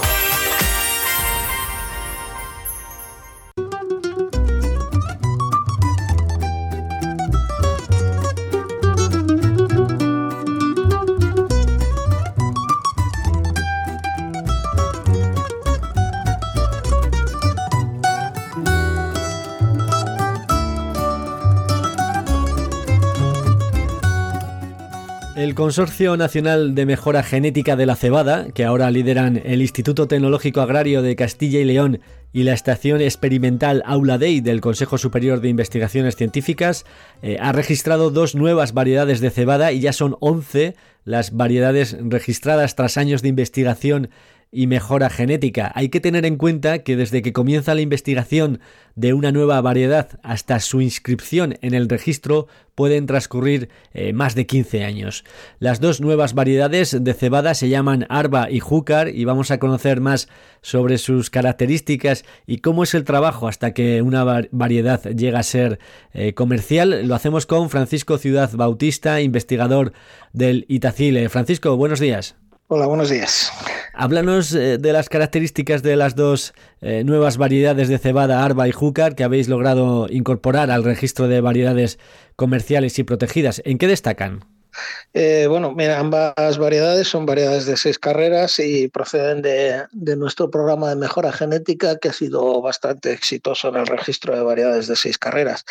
El 25.43 25.55
Consorcio 25.55 26.15
Nacional 26.15 26.73
de 26.73 26.85
Mejora 26.85 27.21
Genética 27.21 27.75
de 27.75 27.85
la 27.85 27.97
Cebada, 27.97 28.47
que 28.53 28.63
ahora 28.63 28.89
lideran 28.89 29.41
el 29.43 29.61
Instituto 29.61 30.07
Tecnológico 30.07 30.61
Agrario 30.61 31.01
de 31.01 31.17
Castilla 31.17 31.59
y 31.59 31.65
León 31.65 31.99
y 32.31 32.43
la 32.43 32.53
Estación 32.53 33.01
Experimental 33.01 33.83
Aula 33.85 34.17
Dei 34.17 34.39
del 34.39 34.61
Consejo 34.61 34.97
Superior 34.97 35.41
de 35.41 35.49
Investigaciones 35.49 36.15
Científicas, 36.15 36.85
eh, 37.21 37.35
ha 37.41 37.51
registrado 37.51 38.09
dos 38.09 38.35
nuevas 38.35 38.73
variedades 38.73 39.19
de 39.19 39.31
cebada 39.31 39.73
y 39.73 39.81
ya 39.81 39.91
son 39.91 40.15
11 40.21 40.75
las 41.03 41.35
variedades 41.35 41.97
registradas 41.99 42.75
tras 42.75 42.95
años 42.95 43.21
de 43.21 43.27
investigación 43.27 44.11
y 44.53 44.67
mejora 44.67 45.09
genética. 45.09 45.71
Hay 45.75 45.89
que 45.89 45.99
tener 45.99 46.25
en 46.25 46.37
cuenta 46.37 46.79
que 46.79 46.95
desde 46.95 47.21
que 47.21 47.33
comienza 47.33 47.73
la 47.73 47.81
investigación 47.81 48.59
de 48.95 49.13
una 49.13 49.31
nueva 49.31 49.59
variedad 49.61 50.19
hasta 50.21 50.59
su 50.59 50.79
inscripción 50.79 51.57
en 51.61 51.73
el 51.73 51.89
registro 51.89 52.47
pueden 52.75 53.07
transcurrir 53.07 53.69
eh, 53.93 54.13
más 54.13 54.35
de 54.35 54.45
15 54.45 54.83
años. 54.83 55.23
Las 55.59 55.79
dos 55.79 56.01
nuevas 56.01 56.35
variedades 56.35 57.03
de 57.03 57.13
cebada 57.13 57.55
se 57.55 57.69
llaman 57.69 58.05
Arba 58.09 58.51
y 58.51 58.59
Júcar 58.59 59.09
y 59.09 59.25
vamos 59.25 59.49
a 59.51 59.59
conocer 59.59 59.99
más 59.99 60.29
sobre 60.61 60.99
sus 60.99 61.29
características 61.29 62.23
y 62.45 62.59
cómo 62.59 62.83
es 62.83 62.93
el 62.93 63.03
trabajo 63.03 63.47
hasta 63.47 63.73
que 63.73 64.01
una 64.01 64.47
variedad 64.51 65.01
llega 65.03 65.39
a 65.39 65.43
ser 65.43 65.79
eh, 66.13 66.33
comercial. 66.33 67.07
Lo 67.07 67.15
hacemos 67.15 67.47
con 67.47 67.71
Francisco 67.71 68.19
Ciudad 68.19 68.51
Bautista, 68.53 69.21
investigador 69.21 69.93
del 70.31 70.65
Itacile. 70.67 71.29
Francisco, 71.29 71.75
buenos 71.75 71.99
días. 71.99 72.35
Hola, 72.75 72.87
buenos 72.87 73.11
días. 73.11 73.51
Háblanos 73.93 74.51
eh, 74.55 74.79
de 74.79 74.93
las 74.93 75.07
características 75.07 75.83
de 75.83 75.95
las 75.95 76.15
dos 76.15 76.55
eh, 76.81 77.03
nuevas 77.03 77.37
variedades 77.37 77.87
de 77.87 77.99
cebada, 77.99 78.43
arba 78.43 78.67
y 78.67 78.71
júcar, 78.71 79.13
que 79.13 79.23
habéis 79.23 79.47
logrado 79.47 80.07
incorporar 80.09 80.71
al 80.71 80.83
registro 80.83 81.27
de 81.27 81.39
variedades 81.39 81.99
comerciales 82.35 82.97
y 82.97 83.03
protegidas. 83.03 83.61
¿En 83.63 83.77
qué 83.77 83.85
destacan? 83.85 84.45
Eh, 85.13 85.45
bueno, 85.47 85.75
mira, 85.75 85.99
ambas 85.99 86.57
variedades 86.57 87.07
son 87.07 87.27
variedades 87.27 87.67
de 87.67 87.77
seis 87.77 87.99
carreras 87.99 88.57
y 88.57 88.87
proceden 88.87 89.43
de, 89.43 89.83
de, 89.91 90.15
nuestro 90.15 90.49
programa 90.49 90.89
de 90.89 90.95
mejora 90.95 91.31
genética 91.31 91.99
que 91.99 92.09
ha 92.09 92.13
sido 92.13 92.59
bastante 92.59 93.13
exitoso 93.13 93.69
en 93.69 93.75
el 93.75 93.85
registro 93.85 94.35
de 94.35 94.41
variedades 94.41 94.87
de 94.87 94.95
seis 94.95 95.19
carreras. 95.19 95.63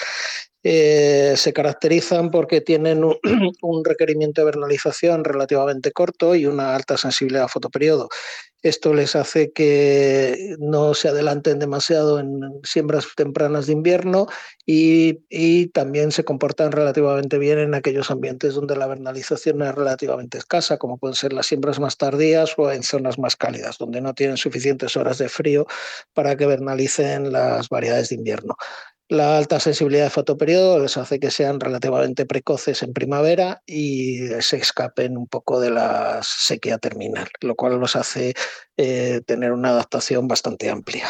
Eh, 0.65 1.35
se 1.37 1.53
caracterizan 1.53 2.31
porque 2.31 2.61
tienen 2.61 3.03
un, 3.63 3.85
requerimiento 3.85 4.43
de 4.43 4.45
vernalización 4.45 5.25
relativamente 5.25 5.91
corto 5.91 6.37
y 6.37 6.47
una 6.47 6.77
alta 6.77 6.97
sensibilidad 6.97 7.45
a 7.45 7.49
fotoperiodo. 7.49 8.09
Esto 8.63 8.95
les 8.95 9.17
hace 9.17 9.51
que 9.51 10.55
no 10.61 10.95
se 10.95 11.09
adelanten 11.09 11.59
demasiado 11.59 12.21
en 12.21 12.61
siembras 12.63 13.09
tempranas 13.17 13.67
de 13.67 13.73
invierno 13.73 14.29
y, 14.65 15.19
y, 15.29 15.67
también 15.67 16.13
se 16.13 16.23
comportan 16.23 16.71
relativamente 16.71 17.39
bien 17.39 17.59
en 17.59 17.75
aquellos 17.75 18.13
ambientes 18.13 18.55
donde 18.55 18.77
la 18.77 18.87
vernalización 18.87 19.63
es 19.63 19.75
relativamente 19.75 20.39
escasa, 20.39 20.79
como 20.79 20.97
pueden 20.97 21.17
ser 21.17 21.33
las 21.33 21.47
siembras 21.47 21.81
más 21.81 21.97
tardías 21.97 22.55
o 22.57 22.71
en 22.71 22.85
zonas 22.85 23.19
más 23.19 23.35
cálidas, 23.35 23.79
donde 23.79 24.01
no 24.01 24.15
tienen 24.15 24.37
suficientes 24.37 24.97
horas 24.97 25.19
de 25.19 25.29
frío 25.29 25.67
para 26.15 26.37
que 26.37 26.47
vernalicen 26.47 27.33
las 27.33 27.69
variedades 27.69 28.11
de 28.11 28.15
invierno. 28.15 28.55
La 29.13 29.37
alta 29.37 29.61
sensibilidad 29.61 30.05
de 30.05 30.11
fotoperiodo 30.11 30.79
les 30.79 30.97
hace 30.97 31.21
que 31.21 31.31
sean 31.31 31.61
relativamente 31.61 32.25
precoces 32.25 32.83
en 32.83 32.95
primavera 32.95 33.63
y 33.67 34.21
se 34.41 34.57
escapen 34.57 35.19
un 35.19 35.27
poco 35.27 35.61
de 35.61 35.69
la 35.69 36.21
sequía 36.23 36.79
terminal, 36.79 37.29
lo 37.43 37.55
cual 37.55 37.79
los 37.79 37.95
hace 37.95 38.33
eh, 38.79 39.21
tener 39.27 39.53
una 39.53 39.69
adaptación 39.69 40.29
bastante 40.29 40.71
amplia. 40.71 41.05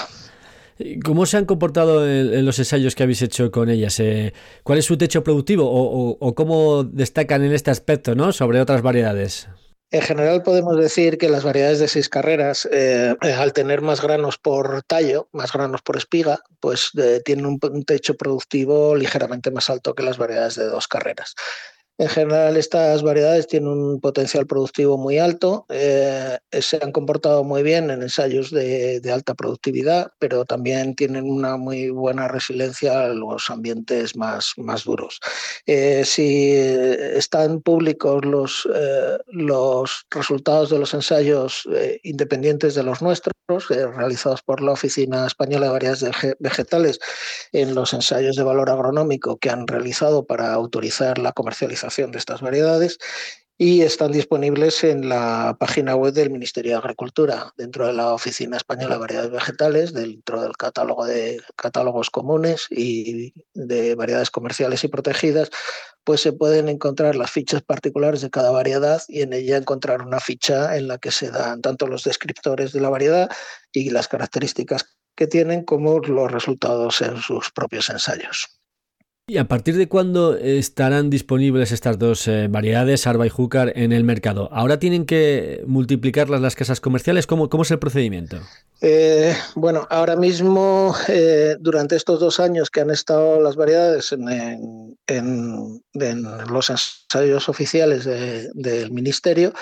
¿Cómo 1.05 1.27
se 1.27 1.37
han 1.37 1.45
comportado 1.45 2.05
en, 2.05 2.45
los 2.45 2.59
ensayos 2.59 2.97
que 2.97 3.05
habéis 3.05 3.23
hecho 3.23 3.53
con 3.53 3.71
ellas? 3.71 4.01
Eh, 4.01 4.33
¿Cuál 4.65 4.81
es 4.81 4.85
su 4.85 4.99
techo 4.99 5.23
productivo 5.23 5.71
o, 5.71 6.17
o, 6.19 6.35
cómo 6.35 6.83
destacan 6.83 7.45
en 7.45 7.53
este 7.53 7.71
aspecto 7.71 8.17
¿no? 8.17 8.33
sobre 8.33 8.61
otras 8.61 8.83
variedades? 8.83 9.47
En 9.93 10.01
general 10.01 10.43
podemos 10.43 10.79
decir 10.79 11.19
que 11.19 11.29
las 11.29 11.45
variedades 11.45 11.79
de 11.79 11.87
seis 11.87 12.09
carreras, 12.09 12.67
eh, 12.73 13.15
al 13.21 13.53
tener 13.53 13.83
más 13.83 14.01
granos 14.01 14.39
por 14.39 14.83
tallo, 14.85 15.29
más 15.33 15.53
granos 15.53 15.83
por 15.83 15.99
espiga, 15.99 16.41
pues 16.61 16.93
eh, 16.97 17.21
tienen 17.23 17.45
un, 17.45 17.61
techo 17.85 18.17
productivo 18.17 18.97
ligeramente 18.97 19.51
más 19.51 19.69
alto 19.69 19.95
que 19.95 20.03
las 20.03 20.17
variedades 20.17 20.55
de 20.55 20.65
dos 20.65 20.89
carreras. 20.89 21.35
En 21.99 22.09
general, 22.09 22.57
estas 22.57 23.03
variedades 23.03 23.47
tienen 23.49 23.69
un 23.69 24.01
potencial 24.01 24.47
productivo 24.47 24.97
muy 24.97 25.19
alto, 25.19 25.67
eh, 25.69 26.39
se 26.51 26.79
han 26.83 26.91
comportado 26.91 27.45
muy 27.45 27.63
bien 27.63 27.91
en 27.91 28.01
ensayos 28.01 28.51
de, 28.51 29.03
alta 29.13 29.35
productividad, 29.35 30.11
pero 30.19 30.47
también 30.47 30.95
tienen 30.95 31.31
una 31.31 31.59
muy 31.59 31.91
buena 31.91 32.29
resiliencia 32.29 33.05
a 33.05 33.09
los 33.09 33.51
ambientes 33.51 34.17
más, 34.17 34.55
más 34.57 34.85
duros. 34.85 35.21
Eh, 35.67 36.05
si 36.07 36.53
están 36.53 37.61
públicos 37.61 38.25
los, 38.25 38.67
eh, 38.75 39.19
los 39.27 40.07
resultados 40.11 40.71
de 40.71 40.79
los 40.79 40.95
ensayos 40.95 41.69
independientes 42.03 42.75
de 42.75 42.85
los 42.85 43.03
nuestros, 43.03 43.35
realizados 43.69 44.41
por 44.43 44.63
la 44.63 44.73
Oficina 44.73 45.27
Española 45.27 45.67
de 45.67 45.73
Variedades 45.73 46.05
Vegetales 46.39 46.99
en 47.53 47.75
los 47.75 47.93
ensayos 47.93 48.37
de 48.37 48.43
valor 48.43 48.71
agronómico 48.71 49.37
que 49.37 49.51
han 49.51 49.67
realizado 49.67 50.25
para 50.25 50.55
autorizar 50.55 51.19
la 51.19 51.33
comercialización 51.33 51.82
de 51.83 52.19
estas 52.19 52.41
variedades 52.41 52.99
y 53.59 53.83
están 53.83 54.13
disponibles 54.13 54.83
en 54.83 55.09
la 55.09 55.57
página 55.59 55.95
web 55.95 56.13
del 56.15 56.31
Ministerio 56.31 56.73
de 56.73 56.79
Agricultura, 56.79 57.53
dentro 57.57 57.87
de 57.87 57.93
la 57.93 58.13
Oficina 58.15 58.57
Española 58.57 58.95
de 58.95 59.01
Variedades 59.01 59.31
Vegetales, 59.31 59.93
dentro 59.93 60.43
del 60.43 60.57
catálogo 60.57 61.05
de 61.05 61.41
catálogos 61.55 62.11
comunes 62.11 62.67
y 62.71 63.35
de 63.55 63.95
variedades 63.95 64.31
comerciales 64.31 64.83
y 64.85 64.89
protegidas, 64.89 65.51
pues 66.05 66.21
se 66.21 66.33
pueden 66.33 66.69
encontrar 66.69 67.15
las 67.15 67.31
fichas 67.31 67.63
particulares 67.63 68.21
de 68.21 68.31
cada 68.31 68.51
variedad 68.51 69.03
y 69.07 69.23
en 69.23 69.33
ella 69.33 69.59
encontrar 69.59 70.03
una 70.03 70.19
ficha 70.19 70.77
en 70.77 70.89
la 70.89 70.99
que 70.99 71.11
se 71.11 71.31
dan 71.31 71.61
tanto 71.61 71.87
los 71.87 72.05
descriptores 72.05 72.73
de 72.73 72.81
la 72.81 72.89
variedad 72.89 73.31
y 73.71 73.91
las 73.91 74.09
características 74.09 74.97
que 75.15 75.27
tienen 75.27 75.65
como 75.65 75.99
los 76.01 76.33
resultados 76.33 77.01
en 77.03 77.19
sus 77.19 77.51
propios 77.53 77.91
ensayos. 77.91 78.52
¿Y 79.33 79.39
a 79.39 79.49
partir 79.49 79.79
de 79.79 79.89
cuándo 79.89 80.37
estarán 80.37 81.09
disponibles 81.09 81.73
estas 81.73 81.99
dos 81.99 82.29
eh, 82.29 82.49
variedades, 82.51 83.07
Arba 83.07 83.25
y 83.25 83.31
Júcar, 83.31 83.73
en 83.77 83.91
el 83.91 84.05
mercado? 84.05 84.51
¿Ahora 84.53 84.79
tienen 84.79 85.07
que 85.07 85.65
multiplicarlas 85.67 86.43
las 86.43 86.55
casas 86.55 86.83
comerciales? 86.83 87.27
¿Cómo, 87.27 87.49
es 87.63 87.71
el 87.71 87.79
procedimiento? 87.79 88.37
Eh, 88.83 89.35
bueno, 89.55 89.87
ahora 89.89 90.17
mismo, 90.17 90.95
eh, 91.09 91.57
durante 91.59 91.97
estos 91.97 92.21
dos 92.21 92.41
años 92.41 92.69
que 92.69 92.83
han 92.83 92.91
estado 92.91 93.41
las 93.41 93.57
variedades 93.57 94.13
en, 94.13 94.29
en, 95.07 95.83
los 96.51 96.69
ensayos 96.69 97.49
oficiales 97.49 98.05
de, 98.05 98.51
del 98.55 98.91
Ministerio, 98.91 99.55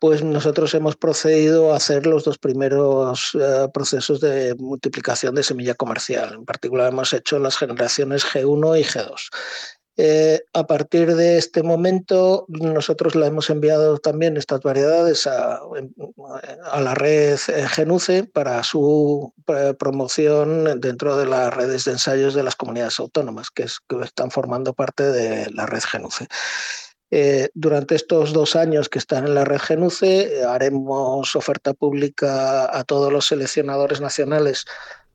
pues 0.00 0.22
nosotros 0.22 0.72
hemos 0.74 0.96
procedido 0.96 1.74
a 1.74 1.76
hacer 1.76 2.06
los 2.06 2.24
dos 2.24 2.38
primeros 2.38 3.32
eh, 3.34 3.68
procesos 3.74 4.20
de 4.20 4.54
multiplicación 4.54 5.34
de 5.34 5.42
semilla 5.42 5.74
comercial. 5.74 6.34
En 6.34 6.44
particular, 6.44 6.92
hemos 6.92 7.12
hecho 7.12 7.38
las 7.38 7.58
generaciones 7.58 8.24
G1 8.24 8.80
y 8.80 8.84
G2. 8.84 9.17
Eh, 10.00 10.44
a 10.52 10.64
partir 10.64 11.16
de 11.16 11.38
este 11.38 11.64
momento, 11.64 12.44
nosotros 12.46 13.16
la 13.16 13.26
hemos 13.26 13.50
enviado 13.50 13.98
también 13.98 14.36
estas 14.36 14.60
variedades 14.60 15.26
a, 15.26 15.60
la 16.80 16.94
red 16.94 17.36
eh, 17.48 17.66
Genuce 17.68 18.22
para 18.22 18.62
su 18.62 19.34
promoción 19.76 20.80
dentro 20.80 21.16
de 21.16 21.26
las 21.26 21.52
redes 21.52 21.84
de 21.84 21.92
ensayos 21.92 22.34
de 22.34 22.44
las 22.44 22.54
comunidades 22.54 23.00
autónomas, 23.00 23.50
que, 23.50 23.64
es, 23.64 23.80
que 23.88 23.96
están 24.02 24.30
formando 24.30 24.72
parte 24.72 25.02
de 25.10 25.50
la 25.50 25.66
red 25.66 25.82
Genuce. 25.82 26.28
Eh, 27.10 27.48
durante 27.54 27.96
estos 27.96 28.32
dos 28.32 28.54
años 28.54 28.88
que 28.88 29.00
están 29.00 29.26
en 29.26 29.34
la 29.34 29.44
red 29.44 29.58
Genuce, 29.58 30.44
haremos 30.44 31.34
oferta 31.34 31.74
pública 31.74 32.70
a 32.72 32.84
todos 32.84 33.12
los 33.12 33.26
seleccionadores 33.26 34.00
nacionales 34.00 34.64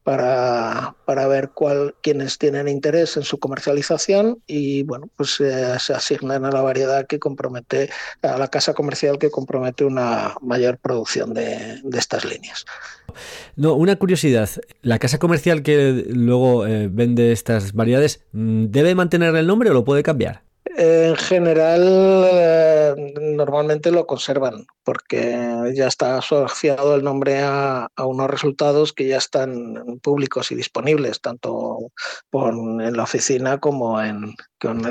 para, 0.03 0.95
para 1.05 1.27
ver 1.27 1.51
cuál, 1.53 1.95
quiénes 2.01 2.37
tienen 2.37 2.67
interés 2.67 3.17
en 3.17 3.23
su 3.23 3.39
comercialización 3.39 4.41
y 4.47 4.83
bueno, 4.83 5.09
pues 5.15 5.39
eh, 5.39 5.75
se 5.79 5.93
asignan 5.93 6.45
a 6.45 6.51
la 6.51 6.61
variedad 6.61 7.07
que 7.07 7.19
compromete, 7.19 7.89
a 8.21 8.37
la 8.37 8.47
casa 8.49 8.73
comercial 8.73 9.17
que 9.17 9.31
compromete 9.31 9.85
una 9.85 10.35
mayor 10.41 10.77
producción 10.77 11.33
de, 11.33 11.79
de 11.83 11.99
estas 11.99 12.25
líneas. 12.25 12.65
No, 13.55 13.75
una 13.75 13.95
curiosidad, 13.95 14.49
la 14.81 14.99
casa 14.99 15.19
comercial 15.19 15.63
que 15.63 16.05
luego 16.09 16.65
eh, 16.67 16.89
vende 16.91 17.31
estas 17.31 17.73
variedades, 17.73 18.21
¿debe 18.31 18.95
mantener 18.95 19.35
el 19.35 19.47
nombre 19.47 19.69
o 19.69 19.73
lo 19.73 19.85
puede 19.85 20.03
cambiar? 20.03 20.41
En 20.65 21.15
general, 21.17 21.81
eh, 22.25 22.95
normalmente 23.21 23.91
lo 23.91 24.07
conservan 24.07 24.65
porque 24.83 25.71
ya 25.75 25.87
está 25.87 26.17
asociado 26.17 26.95
el 26.95 27.03
nombre 27.03 27.41
a, 27.43 27.89
unos 27.97 28.29
resultados 28.29 28.93
que 28.93 29.07
ya 29.07 29.17
están 29.17 29.99
públicos 30.01 30.51
y 30.51 30.55
disponibles, 30.55 31.21
tanto 31.21 31.91
en 32.31 32.97
la 32.97 33.03
oficina 33.03 33.59
como 33.59 34.01
en 34.01 34.35
con 34.59 34.81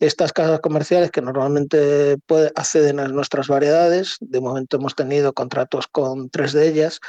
estas 0.00 0.32
casas 0.32 0.60
comerciales 0.60 1.10
que 1.10 1.20
normalmente 1.20 2.16
acceden 2.54 2.98
a 2.98 3.08
nuestras 3.08 3.48
variedades. 3.48 4.16
De 4.20 4.40
momento 4.40 4.78
hemos 4.78 4.94
tenido 4.94 5.34
contratos 5.34 5.86
con 5.86 6.30
tres 6.30 6.52
de 6.52 6.68
ellas 6.68 7.00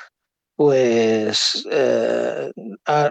pues 0.57 1.67
eh, 1.71 2.51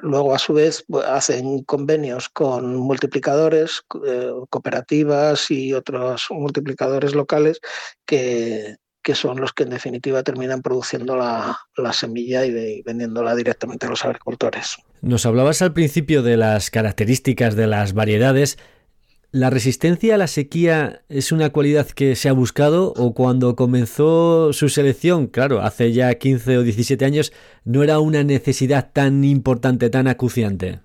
luego 0.03 0.35
a 0.35 0.39
su 0.39 0.53
vez 0.53 0.85
pues, 0.89 1.07
hacen 1.07 1.63
convenios 1.63 2.29
con 2.29 2.75
multiplicadores, 2.75 3.85
eh, 4.05 4.33
cooperativas 4.51 5.49
y 5.53 5.73
otros 5.73 6.27
multiplicadores 6.31 7.15
locales 7.15 7.61
que, 8.05 8.79
que, 9.01 9.15
son 9.15 9.41
los 9.41 9.53
que 9.53 9.63
en 9.63 9.71
definitiva 9.71 10.25
terminan 10.25 10.61
produciendo 10.61 11.15
la, 11.17 11.57
la 11.77 11.93
semilla 11.93 12.45
y, 12.45 12.83
vendiéndola 12.83 13.37
directamente 13.37 13.87
a 13.87 13.91
los 13.91 14.05
agricultores. 14.05 14.77
Nos 15.01 15.25
hablabas 15.25 15.63
al 15.63 15.73
principio 15.73 16.25
de 16.25 16.37
las 16.37 16.73
características 16.73 17.55
de 17.55 17.69
las 17.69 17.93
variedades. 17.93 18.59
¿La 19.33 19.51
resistencia 19.51 20.15
a 20.15 20.19
la 20.19 20.29
sequía 20.29 21.03
es 21.09 21.33
una 21.33 21.51
cualidad 21.51 21.87
que 21.89 22.15
se 22.15 22.29
ha 22.29 22.33
buscado 22.33 22.95
o 22.97 23.13
cuando 23.13 23.57
comenzó 23.57 24.53
su 24.53 24.69
selección, 24.69 25.27
claro, 25.27 25.61
hace 25.61 25.93
ya 25.93 26.15
15 26.15 26.59
o 26.59 26.63
17 26.63 27.05
años, 27.05 27.33
no 27.65 27.83
era 27.83 27.99
una 27.99 28.23
necesidad 28.23 28.91
tan 28.93 29.25
importante, 29.25 29.91
tan 29.91 30.07
acuciante? 30.07 30.81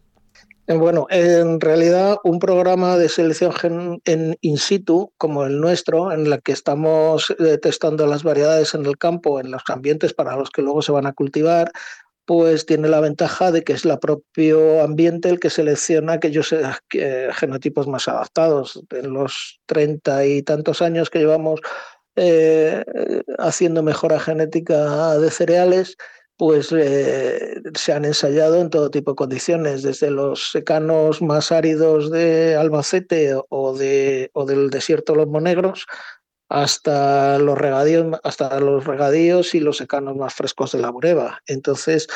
Eh, 0.67 0.73
bueno, 0.73 1.05
en 1.09 1.61
realidad 1.61 2.17
un 2.23 2.39
programa 2.39 2.97
de 2.97 3.09
selección 3.09 4.01
en 4.05 4.37
in 4.41 4.57
situ 4.57 5.11
como 5.17 5.45
el 5.45 5.59
nuestro, 5.59 6.11
en 6.11 6.25
el 6.25 6.41
que 6.41 6.51
estamos 6.51 7.33
eh, 7.39 7.57
testando 7.57 8.07
las 8.07 8.23
variedades 8.23 8.73
en 8.73 8.85
el 8.85 8.97
campo, 8.97 9.39
en 9.39 9.51
los 9.51 9.63
ambientes 9.67 10.13
para 10.13 10.35
los 10.35 10.49
que 10.49 10.61
luego 10.61 10.81
se 10.81 10.91
van 10.91 11.05
a 11.05 11.13
cultivar, 11.13 11.71
pues 12.31 12.65
tiene 12.65 12.87
la 12.87 13.01
ventaja 13.01 13.51
de 13.51 13.61
que 13.61 13.73
es 13.73 13.83
el 13.83 13.99
propio 13.99 14.81
ambiente 14.81 15.27
el 15.27 15.37
que 15.37 15.49
selecciona 15.49 16.13
aquellos 16.13 16.53
eh, 16.53 17.27
genotipos 17.33 17.87
más 17.87 18.07
adaptados. 18.07 18.81
En 18.91 19.11
los 19.11 19.59
treinta 19.65 20.25
y 20.25 20.41
tantos 20.41 20.81
años 20.81 21.09
que 21.09 21.19
llevamos 21.19 21.59
eh, 22.15 22.85
haciendo 23.37 23.83
mejora 23.83 24.17
genética 24.17 25.17
de 25.17 25.29
cereales, 25.29 25.97
pues 26.37 26.71
eh, 26.71 27.61
se 27.73 27.91
han 27.91 28.05
ensayado 28.05 28.61
en 28.61 28.69
todo 28.69 28.91
tipo 28.91 29.11
de 29.11 29.15
condiciones, 29.15 29.83
desde 29.83 30.09
los 30.09 30.51
secanos 30.51 31.21
más 31.21 31.51
áridos 31.51 32.11
de 32.11 32.55
Albacete 32.55 33.35
o, 33.49 33.77
de, 33.77 34.31
o 34.31 34.45
del 34.45 34.69
desierto 34.69 35.11
de 35.11 35.17
los 35.17 35.27
Monegros 35.27 35.85
hasta 36.51 37.39
los 37.39 37.57
regadíos, 37.57 38.19
hasta 38.23 38.59
los 38.59 38.85
regadíos 38.85 39.55
y 39.55 39.61
los 39.61 39.77
secanos 39.77 40.17
más 40.17 40.33
frescos 40.33 40.73
de 40.73 40.79
la 40.79 40.89
bureba. 40.89 41.39
Entonces, 41.45 42.07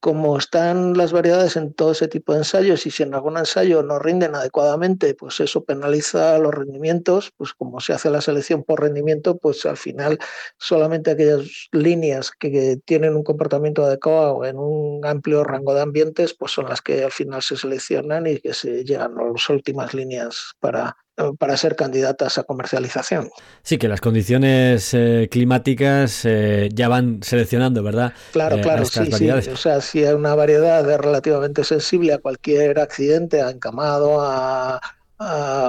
como 0.00 0.38
están 0.38 0.96
las 0.96 1.12
variedades 1.12 1.56
en 1.56 1.74
todo 1.74 1.92
ese 1.92 2.08
tipo 2.08 2.32
de 2.32 2.38
ensayos 2.38 2.86
y 2.86 2.90
si 2.90 3.02
en 3.02 3.12
algún 3.12 3.36
ensayo 3.36 3.82
no 3.82 3.98
rinden 3.98 4.34
adecuadamente, 4.34 5.14
pues 5.14 5.40
eso 5.40 5.64
penaliza 5.64 6.38
los 6.38 6.54
rendimientos, 6.54 7.32
pues 7.36 7.52
como 7.52 7.80
se 7.80 7.92
hace 7.92 8.08
la 8.08 8.22
selección 8.22 8.64
por 8.64 8.80
rendimiento, 8.80 9.36
pues 9.36 9.66
al 9.66 9.76
final 9.76 10.18
solamente 10.58 11.10
aquellas 11.10 11.68
líneas 11.72 12.30
que 12.30 12.78
tienen 12.84 13.14
un 13.14 13.24
comportamiento 13.24 13.84
adecuado 13.84 14.44
en 14.46 14.56
un 14.58 15.04
amplio 15.04 15.44
rango 15.44 15.74
de 15.74 15.82
ambientes, 15.82 16.34
pues 16.34 16.52
son 16.52 16.68
las 16.68 16.80
que 16.80 17.04
al 17.04 17.12
final 17.12 17.42
se 17.42 17.56
seleccionan 17.56 18.26
y 18.26 18.38
que 18.38 18.54
se 18.54 18.84
llegan 18.84 19.18
a 19.18 19.24
las 19.24 19.48
últimas 19.50 19.92
líneas 19.92 20.52
para, 20.60 20.96
para 21.38 21.56
ser 21.56 21.76
candidatas 21.76 22.38
a 22.38 22.44
comercialización. 22.44 23.30
Sí, 23.62 23.78
que 23.78 23.88
las 23.88 24.00
condiciones 24.00 24.92
eh, 24.92 25.28
climáticas 25.30 26.24
eh, 26.24 26.68
ya 26.72 26.88
van 26.88 27.22
seleccionando, 27.22 27.82
¿verdad? 27.82 28.12
Claro, 28.32 28.56
eh, 28.56 28.60
claro, 28.60 28.84
sí, 28.84 29.10
sí. 29.12 29.30
O 29.30 29.56
sea, 29.56 29.80
si 29.80 30.04
hay 30.04 30.14
una 30.14 30.34
variedad 30.34 30.88
es 30.88 30.98
relativamente 30.98 31.64
sensible 31.64 32.12
a 32.12 32.18
cualquier 32.18 32.78
accidente, 32.78 33.40
a 33.40 33.50
encamado, 33.50 34.18
a, 34.20 34.80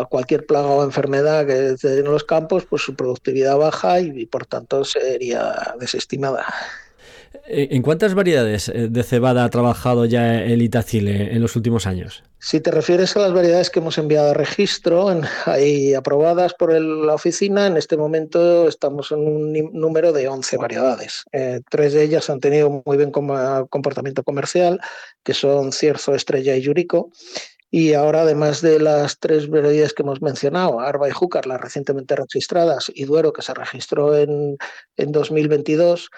cualquier 0.10 0.46
plaga 0.46 0.68
o 0.68 0.84
enfermedad 0.84 1.48
que 1.48 1.70
esté 1.70 2.00
en 2.00 2.06
los 2.06 2.26
campos, 2.26 2.66
pues 2.66 2.82
su 2.82 2.96
productividad 2.96 3.56
baja 3.58 4.02
y 4.02 4.26
por 4.26 4.46
tanto 4.46 4.84
sería 4.84 5.74
desestimada. 5.80 6.46
Eh, 7.48 7.70
¿En 7.72 7.82
cuántas 7.82 8.14
variedades 8.14 8.70
eh, 8.70 8.88
de 8.90 9.04
cebada 9.04 9.46
ha 9.46 9.50
trabajado 9.50 10.06
ya 10.06 10.44
el 10.44 10.62
Itacile 10.62 11.34
en 11.34 11.42
los 11.42 11.56
últimos 11.56 11.88
años? 11.88 12.24
Si 12.40 12.62
te 12.62 12.70
refieres 12.70 13.16
a 13.16 13.20
las 13.20 13.34
variedades 13.34 13.72
que 13.72 13.80
hemos 13.80 13.98
enviado 13.98 14.30
a 14.30 14.34
registro 14.34 15.08
y 15.60 15.96
aprobadas 15.96 16.54
por 16.54 16.72
la 16.80 17.16
oficina, 17.16 17.66
en 17.66 17.78
este 17.78 17.98
momento 17.98 18.68
estamos 18.68 19.12
en 19.12 19.20
un 19.20 19.54
número 19.74 20.14
de 20.14 20.28
11 20.28 20.58
variedades. 20.58 21.24
Eh, 21.32 21.62
tres 21.70 21.94
de 21.94 22.04
ellas 22.04 22.30
han 22.30 22.40
tenido 22.40 22.84
muy 22.86 22.96
buen 22.96 23.12
comportamiento 23.12 24.24
comercial, 24.24 24.80
que 25.24 25.34
son 25.34 25.72
Cierzo, 25.72 26.14
Estrella 26.14 26.56
y 26.56 26.62
Yurico. 26.62 27.10
Y 27.70 27.94
ahora, 27.96 28.22
además 28.22 28.62
de 28.62 28.80
las 28.80 29.20
tres 29.20 29.50
variedades 29.50 29.94
que 29.94 30.04
hemos 30.04 30.22
mencionado, 30.22 30.80
Arba 30.80 31.10
y 31.10 31.12
Júcar, 31.12 31.48
las 31.48 31.60
recientemente 31.60 32.16
registradas, 32.16 32.90
y 32.94 33.04
Duero, 33.04 33.34
que 33.34 33.42
se 33.42 33.54
registró 33.54 34.16
en, 34.16 34.58
en 34.96 35.12
2022, 35.12 36.10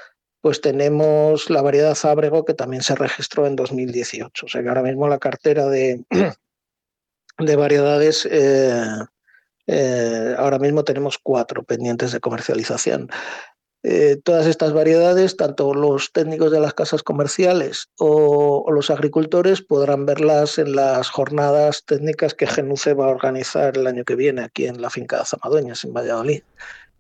pues 0.42 0.62
tenemos 0.62 1.50
la 1.50 1.62
variedad 1.62 1.98
Ábrego 2.04 2.46
que 2.46 2.54
también 2.54 2.82
se 2.82 2.96
registró 2.96 3.46
en 3.46 3.56
2018. 3.56 4.46
O 4.46 4.50
sea 4.50 4.62
que 4.62 4.70
ahora 4.70 4.84
mismo 4.84 5.08
la 5.08 5.20
cartera 5.20 5.66
de, 5.68 6.04
de 7.40 7.56
variedades, 7.56 8.28
eh, 8.30 8.84
eh, 9.68 10.36
ahora 10.38 10.60
mismo 10.60 10.84
tenemos 10.84 11.18
cuatro 11.22 11.64
pendientes 11.64 12.12
de 12.12 12.20
comercialización. 12.20 13.10
Eh, 13.82 14.18
todas 14.24 14.46
estas 14.46 14.74
variedades, 14.74 15.38
tanto 15.38 15.74
los 15.74 16.12
técnicos 16.12 16.52
de 16.52 16.60
las 16.60 16.74
casas 16.74 17.02
comerciales 17.02 17.90
o, 17.98 18.66
o, 18.66 18.72
los 18.74 18.90
agricultores 18.90 19.62
podrán 19.62 20.06
verlas 20.06 20.58
en 20.58 20.76
las 20.76 21.10
jornadas 21.10 21.86
técnicas 21.86 22.34
que 22.34 22.46
Genuce 22.46 22.94
va 22.94 23.06
a 23.06 23.10
organizar 23.10 23.78
el 23.78 23.88
año 23.88 24.04
que 24.04 24.16
viene 24.16 24.44
aquí 24.44 24.66
en 24.66 24.82
la 24.82 24.90
finca 24.90 25.20
de 25.20 25.26
Zamadueñas, 25.26 25.86
en 25.86 25.94
Valladolid. 25.94 26.44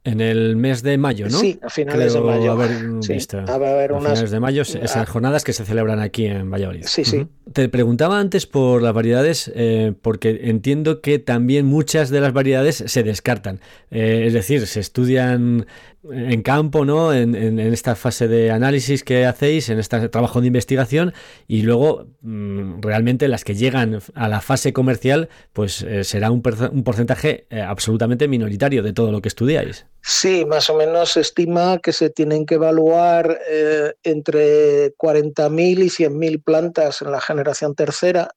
En 0.05 0.21
el 0.21 0.55
mes 0.55 0.81
de 0.81 0.97
mayo, 0.97 1.27
¿no? 1.29 1.37
Sí, 1.37 1.59
a 1.61 1.69
finales 1.69 2.13
de 2.13 2.21
mayo. 2.21 2.53
Haber 2.53 2.71
a 2.71 3.53
haber 3.53 3.91
unas... 3.91 4.13
finales 4.13 4.31
de 4.31 4.39
mayo, 4.39 4.61
esas 4.61 5.09
jornadas 5.09 5.43
que 5.43 5.51
se 5.51 5.65
celebran 5.65 5.99
aquí 5.99 6.25
en 6.25 6.49
Valladolid. 6.49 6.85
Sí, 6.85 7.03
sí. 7.03 7.27
Te 7.51 7.67
preguntaba 7.67 8.17
antes 8.17 8.45
por 8.47 8.81
las 8.81 8.93
variedades, 8.93 9.51
eh, 9.53 9.93
porque 10.01 10.39
entiendo 10.43 11.01
que 11.01 11.19
también 11.19 11.65
muchas 11.65 12.09
de 12.09 12.21
las 12.21 12.31
variedades 12.31 12.83
se 12.87 13.03
descartan. 13.03 13.59
Eh, 13.91 14.23
es 14.27 14.33
decir, 14.33 14.65
se 14.67 14.79
estudian 14.79 15.65
en 16.03 16.41
campo, 16.41 16.85
¿no? 16.85 17.13
En, 17.13 17.59
esta 17.59 17.95
fase 17.95 18.27
de 18.27 18.51
análisis 18.51 19.03
que 19.03 19.25
hacéis, 19.25 19.69
en 19.69 19.79
este 19.79 20.09
trabajo 20.09 20.39
de 20.39 20.47
investigación, 20.47 21.13
y 21.47 21.63
luego 21.63 22.07
mm, 22.21 22.81
realmente 22.81 23.27
las 23.27 23.43
que 23.43 23.55
llegan 23.55 23.99
a 24.15 24.29
la 24.29 24.41
fase 24.41 24.71
comercial, 24.71 25.29
pues 25.53 25.81
eh, 25.81 26.03
será 26.03 26.31
un, 26.31 26.41
porcentaje 26.41 27.47
eh, 27.49 27.61
absolutamente 27.61 28.27
minoritario 28.27 28.81
de 28.81 28.93
todo 28.93 29.11
lo 29.11 29.21
que 29.21 29.27
estudiáis. 29.27 29.85
Sí, 30.01 30.45
más 30.45 30.69
o 30.69 30.75
menos 30.75 31.11
se 31.11 31.21
estima 31.21 31.77
que 31.79 31.93
se 31.93 32.09
tienen 32.09 32.45
que 32.45 32.55
evaluar 32.55 33.39
eh, 33.49 33.93
entre 34.03 34.95
40.000 34.95 35.83
y 35.83 35.89
100.000 35.89 36.43
plantas 36.43 37.01
en 37.01 37.11
la 37.11 37.21
generación 37.21 37.75
tercera 37.75 38.29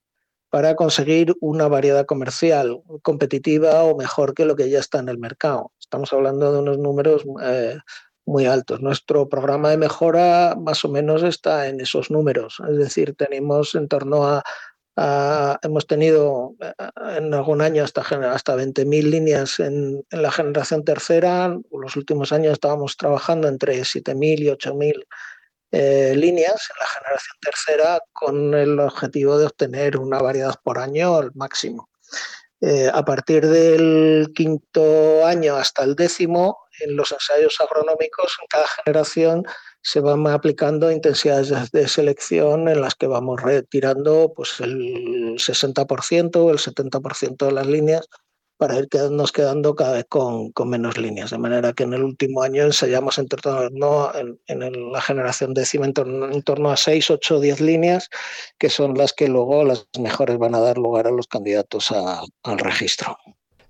para 0.51 0.77
conseguir 0.77 1.35
una 1.41 1.67
variedad 1.69 2.05
comercial 2.05 2.83
competitiva 3.03 3.85
o 3.85 3.97
mejor 3.97 4.35
que 4.35 4.45
lo 4.45 4.55
que 4.55 4.69
ya 4.69 4.81
está 4.81 4.99
en 4.99 5.09
el 5.09 5.19
mercado. 5.19 5.73
Estamos 5.81 6.13
hablando 6.13 6.53
de 6.53 6.59
unos 6.59 6.79
números 6.79 7.25
eh, 7.43 7.79
muy 8.27 8.45
altos. 8.45 8.81
Nuestro 8.81 9.29
programa 9.29 9.71
de 9.71 9.79
mejora 9.79 10.55
más 10.61 10.85
o 10.85 10.91
menos 10.91 11.23
está 11.23 11.69
en 11.69 11.81
esos 11.81 12.11
números, 12.11 12.61
es 12.69 12.77
decir, 12.77 13.15
tenemos 13.17 13.75
en 13.75 13.89
torno 13.89 14.27
a, 14.27 14.43
hemos 14.97 15.87
tenido 15.87 16.55
eh, 16.61 16.73
en 17.19 17.33
algún 17.33 17.61
año 17.61 17.85
hasta, 17.85 18.03
hasta 18.03 18.57
20.000 18.57 19.03
líneas 19.05 19.61
en, 19.61 20.05
en, 20.11 20.23
la 20.23 20.31
generación 20.31 20.85
tercera. 20.85 21.47
En 21.47 21.65
los 21.71 21.97
últimos 21.97 22.33
años 22.33 22.53
estábamos 22.53 22.97
trabajando 22.97 23.49
entre 23.49 23.81
7.000 23.81 24.39
y 24.41 24.47
8.000 24.49 25.07
eh, 25.75 26.15
líneas 26.15 26.69
en 26.71 26.77
la 26.79 26.87
generación 26.87 27.37
tercera 27.41 28.01
con 28.13 28.53
el 28.53 28.79
objetivo 28.79 29.39
de 29.39 29.47
obtener 29.47 29.97
una 29.97 30.19
variedad 30.19 30.55
por 30.63 30.79
año 30.79 31.17
al 31.17 31.33
máximo. 31.35 31.89
Eh, 32.61 32.91
a 32.93 33.03
partir 33.05 33.47
del 33.47 34.33
quinto 34.35 35.27
año 35.27 35.57
hasta 35.57 35.83
el 35.83 35.97
décimo, 35.97 36.59
en 36.81 36.95
los 36.95 37.11
ensayos 37.11 37.59
agronómicos, 37.61 38.37
en 38.41 38.47
cada 38.49 38.67
generación 38.85 39.45
se 39.83 40.01
van 40.01 40.27
aplicando 40.29 40.91
intensidades 40.91 41.73
de 41.73 41.89
selección 41.89 42.69
en 42.69 42.81
las 42.81 42.95
que 42.95 43.07
vamos 43.09 43.43
retirando 43.43 44.33
pues, 44.35 44.61
el 44.61 45.35
60% 45.37 46.37
o 46.37 46.51
el 46.51 46.59
70% 46.59 47.47
de 47.47 47.53
las 47.53 47.67
líneas 47.67 48.09
para 48.63 48.79
ir 48.79 48.89
quedándonos 48.89 49.33
quedando 49.33 49.75
cada 49.75 49.95
vez 49.95 50.07
con, 50.09 50.53
menos 50.67 50.97
líneas. 50.97 51.31
De 51.31 51.39
manera 51.39 51.73
que 51.73 51.83
en 51.83 51.95
el 51.95 52.05
último 52.05 52.43
año 52.43 52.63
ensayamos 52.63 53.19
en, 53.19 53.27
torno, 53.27 54.13
en, 54.15 54.93
la 54.93 55.01
generación 55.01 55.53
décima 55.53 55.87
en 55.87 56.43
torno, 56.45 56.71
a 56.71 56.77
6, 56.77 57.11
8, 57.11 57.41
10 57.41 57.61
líneas, 57.61 58.09
que 58.59 58.71
son 58.71 58.95
las 58.95 59.15
que 59.15 59.27
luego 59.27 59.65
las 59.65 59.89
mejores 59.99 60.39
van 60.39 60.55
a 60.55 60.61
dar 60.61 60.79
lugar 60.79 61.09
a 61.09 61.11
los 61.11 61.27
candidatos 61.27 61.91
al 61.91 62.59
registro. 62.59 63.19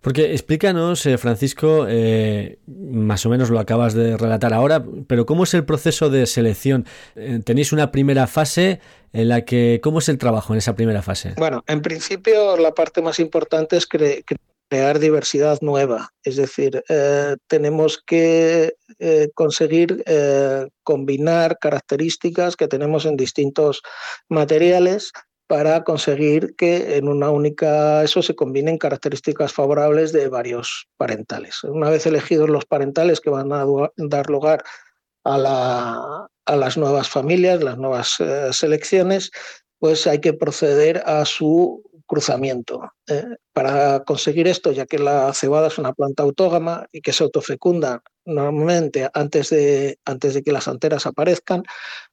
Porque 0.02 0.32
explícanos, 0.32 1.06
eh, 1.06 1.16
Francisco, 1.16 1.86
eh, 1.88 2.58
más 2.66 3.24
o 3.24 3.28
menos 3.30 3.50
lo 3.50 3.60
acabas 3.60 3.94
de 3.94 4.16
relatar 4.16 4.52
ahora, 4.52 4.84
pero 5.06 5.26
¿cómo 5.26 5.44
es 5.44 5.54
el 5.54 5.64
proceso 5.64 6.10
de 6.10 6.26
selección? 6.26 6.86
Eh, 7.14 7.40
¿Tenéis 7.44 7.72
una 7.72 7.92
primera 7.92 8.26
fase 8.26 8.80
en 9.12 9.28
la 9.28 9.44
que, 9.44 9.80
cómo 9.80 10.00
es 10.00 10.08
el 10.08 10.18
trabajo 10.18 10.52
en 10.52 10.58
esa 10.58 10.74
primera 10.74 11.02
fase? 11.02 11.34
Bueno, 11.36 11.62
en 11.68 11.82
principio 11.82 12.56
la 12.56 12.74
parte 12.74 13.00
más 13.00 13.20
importante 13.20 13.76
es 13.76 13.86
que 13.86 14.24
crear 14.68 14.98
diversidad 14.98 15.58
nueva. 15.60 16.12
Es 16.24 16.34
decir, 16.34 16.82
eh, 16.88 17.36
tenemos 17.46 18.02
que 18.04 18.74
conseguir 19.34 20.04
combinar 20.82 21.58
características 21.60 22.56
que 22.56 22.68
tenemos 22.68 23.04
en 23.04 23.16
distintos 23.16 23.82
materiales 24.28 25.12
para 25.46 25.84
conseguir 25.84 26.54
que 26.56 26.96
en 26.96 27.08
una 27.08 27.30
única 27.30 28.02
eso 28.02 28.22
se 28.22 28.34
combinen 28.34 28.78
características 28.78 29.52
favorables 29.52 30.12
de 30.12 30.28
varios 30.28 30.88
parentales. 30.96 31.62
Una 31.64 31.90
vez 31.90 32.06
elegidos 32.06 32.48
los 32.48 32.64
parentales 32.64 33.20
que 33.20 33.30
van 33.30 33.52
a 33.52 33.64
dar 33.96 34.30
lugar 34.30 34.64
a, 35.24 36.26
a 36.46 36.56
las 36.56 36.76
nuevas 36.76 37.08
familias, 37.08 37.62
las 37.62 37.76
nuevas 37.76 38.16
selecciones, 38.52 39.30
pues 39.78 40.06
hay 40.06 40.20
que 40.20 40.32
proceder 40.32 41.02
a 41.06 41.24
su 41.24 41.82
cruzamiento. 42.12 42.92
¿eh? 43.08 43.24
Para 43.54 44.04
conseguir 44.04 44.46
esto, 44.46 44.70
ya 44.70 44.84
que 44.84 44.98
la 44.98 45.32
cebada 45.32 45.68
es 45.68 45.78
una 45.78 45.94
planta 45.94 46.22
autógama 46.22 46.86
y 46.92 47.00
que 47.00 47.12
se 47.12 47.24
autofecunda 47.24 48.02
normalmente 48.26 49.08
antes 49.14 49.48
de, 49.48 49.98
antes 50.04 50.34
de 50.34 50.42
que 50.42 50.52
las 50.52 50.68
anteras 50.68 51.06
aparezcan, 51.06 51.62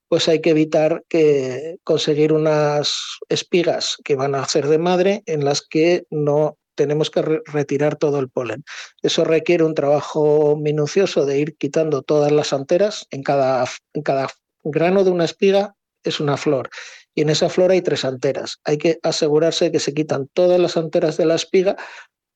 pues 0.10 0.28
hay 0.28 0.41
que 0.41 0.50
evitar 0.50 1.04
que 1.08 1.78
conseguir 1.84 2.34
unas 2.34 3.19
espigas 3.30 3.98
que 4.04 4.15
van 4.15 4.36
a 4.36 4.41
hacer 4.41 4.67
de 4.67 4.80
madre 4.80 5.24
en 5.28 5.45
las 5.45 5.62
que 5.62 6.06
no 6.10 6.58
tenemos 6.76 7.10
que 7.12 7.22
retirar 7.22 7.95
todo 7.95 8.19
el 8.19 8.30
polen. 8.30 8.63
Eso 9.02 9.24
requiere 9.24 9.63
un 9.63 9.76
trabajo 9.76 10.56
minucioso 10.58 11.26
de 11.26 11.38
ir 11.38 11.58
quitando 11.58 12.02
todas 12.02 12.32
las 12.32 12.54
anteras. 12.54 13.06
En 13.12 13.22
cada, 13.22 13.65
en 13.93 14.02
cada 14.02 14.30
grano 14.63 15.04
de 15.04 15.12
una 15.12 15.26
espiga 15.26 15.76
es 16.04 16.19
una 16.19 16.38
flor 16.38 16.69
y 17.13 17.22
en 17.22 17.30
esa 17.30 17.50
flor 17.50 17.72
hay 17.72 17.82
tres 17.82 18.06
anteras. 18.06 18.60
Hay 18.63 18.78
que 18.78 19.00
asegurarse 19.04 19.72
que 19.72 19.80
se 19.80 19.93
quitan 19.93 20.30
todas 20.34 20.60
las 20.60 20.78
anteras 20.78 21.17
de 21.17 21.26
la 21.26 21.36
espiga 21.36 21.76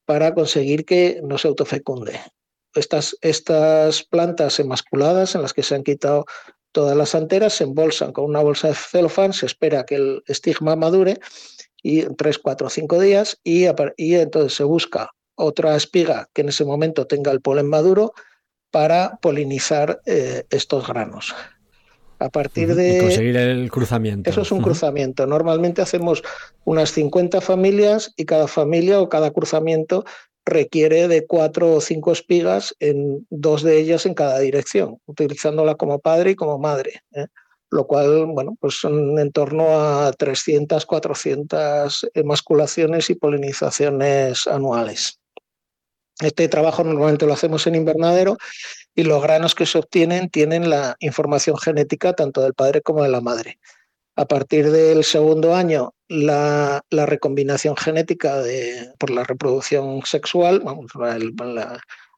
para 0.05 0.33
conseguir 0.33 0.86
que 0.86 1.21
no 1.23 1.38
se 1.38 1.47
autofecunde. 1.47 2.19
Estas, 2.75 3.15
estas 3.21 4.03
plantas 4.03 4.59
emasculadas 4.59 5.36
en 5.36 5.41
las 5.41 5.53
que 5.53 5.63
se 5.63 5.75
han 5.75 5.83
quitado 5.83 6.25
todas 6.73 6.97
las 6.97 7.15
anteras 7.15 7.53
se 7.53 7.63
embolsan 7.63 8.12
con 8.12 8.25
una 8.25 8.41
bolsa 8.41 8.67
de 8.67 8.73
celofán, 8.73 9.31
se 9.31 9.45
espera 9.45 9.86
que 9.86 9.95
el 9.95 10.23
estigma 10.27 10.75
madure 10.75 11.19
y 11.81 12.01
en 12.01 12.15
3, 12.15 12.39
4, 12.39 12.69
5 12.69 12.99
días 12.99 13.39
y, 13.43 13.65
y 13.95 14.15
entonces 14.15 14.53
se 14.53 14.63
busca 14.65 15.12
otra 15.36 15.75
espiga 15.75 16.29
que 16.33 16.41
en 16.41 16.49
ese 16.49 16.65
momento 16.65 17.07
tenga 17.07 17.31
el 17.31 17.41
polen 17.41 17.69
maduro 17.69 18.13
para 18.71 19.19
polinizar 19.21 20.01
eh, 20.05 20.45
estos 20.49 20.88
granos. 20.88 21.36
A 22.19 22.29
partir 22.29 22.73
de... 22.73 22.99
conseguir 22.99 23.36
el 23.36 23.69
cruzamiento. 23.69 24.29
Eso 24.29 24.41
es 24.41 24.51
un 24.51 24.62
cruzamiento. 24.62 25.27
Normalmente 25.27 25.81
hacemos 25.81 26.23
unas 26.63 26.91
50 26.91 27.41
familias 27.41 28.13
y 28.15 28.25
cada 28.25 28.47
familia 28.47 29.01
o 29.01 29.09
cada 29.09 29.31
cruzamiento 29.31 30.05
requiere 30.45 31.08
de 31.08 31.25
cuatro 31.25 31.73
o 31.73 31.82
cinco 31.82 32.12
espigas, 32.12 32.75
en 32.79 33.25
dos 33.29 33.63
de 33.63 33.79
ellas 33.79 34.06
en 34.06 34.13
cada 34.13 34.39
dirección, 34.39 34.99
utilizándola 35.06 35.75
como 35.75 35.99
padre 35.99 36.32
y 36.32 36.36
como 36.36 36.60
madre. 36.60 37.03
¿eh? 37.13 37.27
Lo 37.69 37.88
cual, 37.88 38.27
bueno, 38.27 38.56
pues 38.60 38.75
son 38.75 39.17
en 39.17 39.32
torno 39.32 39.79
a 39.79 40.12
300, 40.12 40.86
400 40.86 42.10
emasculaciones 42.13 43.10
y 43.10 43.15
polinizaciones 43.15 44.47
anuales. 44.47 45.19
Este 46.21 46.47
trabajo 46.47 46.84
normalmente 46.84 47.25
lo 47.25 47.34
hacemos 47.34 47.65
en 47.65 47.75
invernadero 47.75 48.38
y 48.93 49.03
los 49.03 49.21
granos 49.23 49.56
que 49.56 49.65
se 49.65 49.79
obtienen 49.79 50.29
tienen 50.29 50.69
la 50.69 50.95
información 50.99 51.58
genética 51.58 52.13
tanto 52.13 52.41
del 52.41 52.53
padre 52.53 52.82
como 52.82 53.01
de 53.03 53.10
la 53.10 53.21
madre. 53.21 53.60
A 54.15 54.26
partir 54.26 54.69
del 54.69 55.04
segundo 55.04 55.56
año, 55.56 55.95
la, 56.08 56.84
recombinación 56.91 57.76
genética 57.76 58.41
de, 58.41 58.93
por 58.99 59.10
la 59.10 59.23
reproducción 59.23 60.02
sexual 60.06 60.63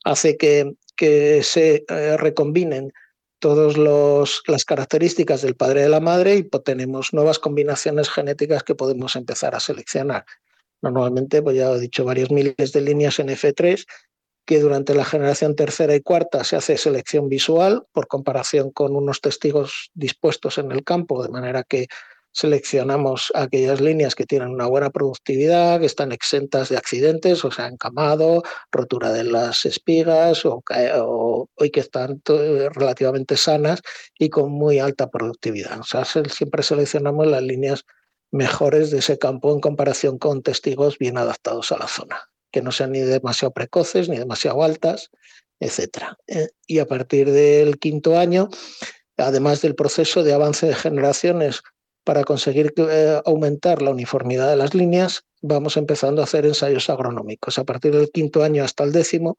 hace 0.03 0.35
que, 0.35 0.73
que 0.95 1.41
se 1.43 1.85
eh, 1.87 2.17
recombinen 2.17 2.91
todas 3.39 3.77
las 3.77 4.65
características 4.65 5.41
del 5.41 5.55
padre 5.55 5.83
de 5.83 5.89
la 5.89 5.99
madre 5.99 6.35
y 6.35 6.43
tenemos 6.43 7.13
nuevas 7.13 7.39
combinaciones 7.39 8.09
genéticas 8.09 8.63
que 8.63 8.75
podemos 8.75 9.15
empezar 9.15 9.55
a 9.55 9.59
seleccionar. 9.59 10.25
Normalmente, 10.81 11.41
pues 11.41 11.55
ya 11.55 11.71
he 11.71 11.79
dicho, 11.79 12.03
varios 12.05 12.31
miles 12.31 12.71
de 12.73 12.81
líneas 12.81 13.19
en 13.19 13.29
F3 13.29 13.85
que 14.45 14.59
durante 14.59 14.93
la 14.93 15.05
generación 15.05 15.55
tercera 15.55 15.95
y 15.95 16.01
cuarta 16.01 16.43
se 16.43 16.55
hace 16.55 16.77
selección 16.77 17.29
visual 17.29 17.83
por 17.91 18.07
comparación 18.07 18.71
con 18.71 18.95
unos 18.95 19.21
testigos 19.21 19.89
dispuestos 19.93 20.57
en 20.57 20.71
el 20.71 20.83
campo, 20.83 21.23
de 21.23 21.29
manera 21.29 21.63
que 21.63 21.87
seleccionamos 22.35 23.31
aquellas 23.33 23.79
líneas 23.79 24.13
que 24.13 24.25
tienen 24.25 24.49
una 24.49 24.67
buena 24.67 24.89
productividad, 24.89 25.79
que 25.79 25.85
están 25.85 26.11
exentas 26.11 26.67
de 26.67 26.75
accidentes, 26.75 27.45
o 27.45 27.51
sea, 27.51 27.67
encamado, 27.67 28.43
rotura 28.71 29.13
de 29.13 29.23
las 29.23 29.65
espigas 29.65 30.45
o, 30.45 30.61
que 30.61 31.79
están 31.79 32.21
relativamente 32.73 33.37
sanas 33.37 33.81
y 34.19 34.29
con 34.29 34.51
muy 34.51 34.79
alta 34.79 35.09
productividad. 35.09 35.79
O 35.79 35.83
sea, 35.83 36.03
siempre 36.03 36.61
seleccionamos 36.61 37.25
las 37.25 37.41
líneas 37.41 37.85
mejores 38.31 38.91
de 38.91 38.99
ese 38.99 39.17
campo 39.17 39.53
en 39.53 39.61
comparación 39.61 40.17
con 40.17 40.43
testigos 40.43 40.97
bien 40.97 41.17
adaptados 41.17 41.71
a 41.71 41.77
la 41.77 41.87
zona 41.87 42.29
que 42.55 42.61
no 42.61 42.71
sean 42.71 42.93
ni 42.93 43.01
demasiado 43.01 43.51
precoces 43.51 44.07
ni 44.07 44.17
demasiado 44.17 44.63
altas, 44.63 45.11
etc. 45.59 46.15
Eh, 46.25 46.47
y 46.65 46.79
a 46.79 46.85
partir 46.85 47.29
del 47.29 47.79
quinto 47.79 48.17
año, 48.17 48.47
además 49.17 49.61
del 49.61 49.75
proceso 49.75 50.23
de 50.23 50.31
avance 50.31 50.67
de 50.67 50.73
generaciones 50.73 51.63
para 52.05 52.23
conseguir 52.23 52.73
eh, 52.77 53.21
aumentar 53.25 53.81
la 53.81 53.91
uniformidad 53.91 54.49
de 54.49 54.55
las 54.55 54.73
líneas, 54.73 55.25
vamos 55.41 55.75
empezando 55.75 56.21
a 56.21 56.23
hacer 56.23 56.45
ensayos 56.45 56.89
agronómicos. 56.89 57.59
A 57.59 57.65
partir 57.65 57.93
del 57.93 58.09
quinto 58.09 58.41
año 58.41 58.63
hasta 58.63 58.85
el 58.85 58.93
décimo, 58.93 59.35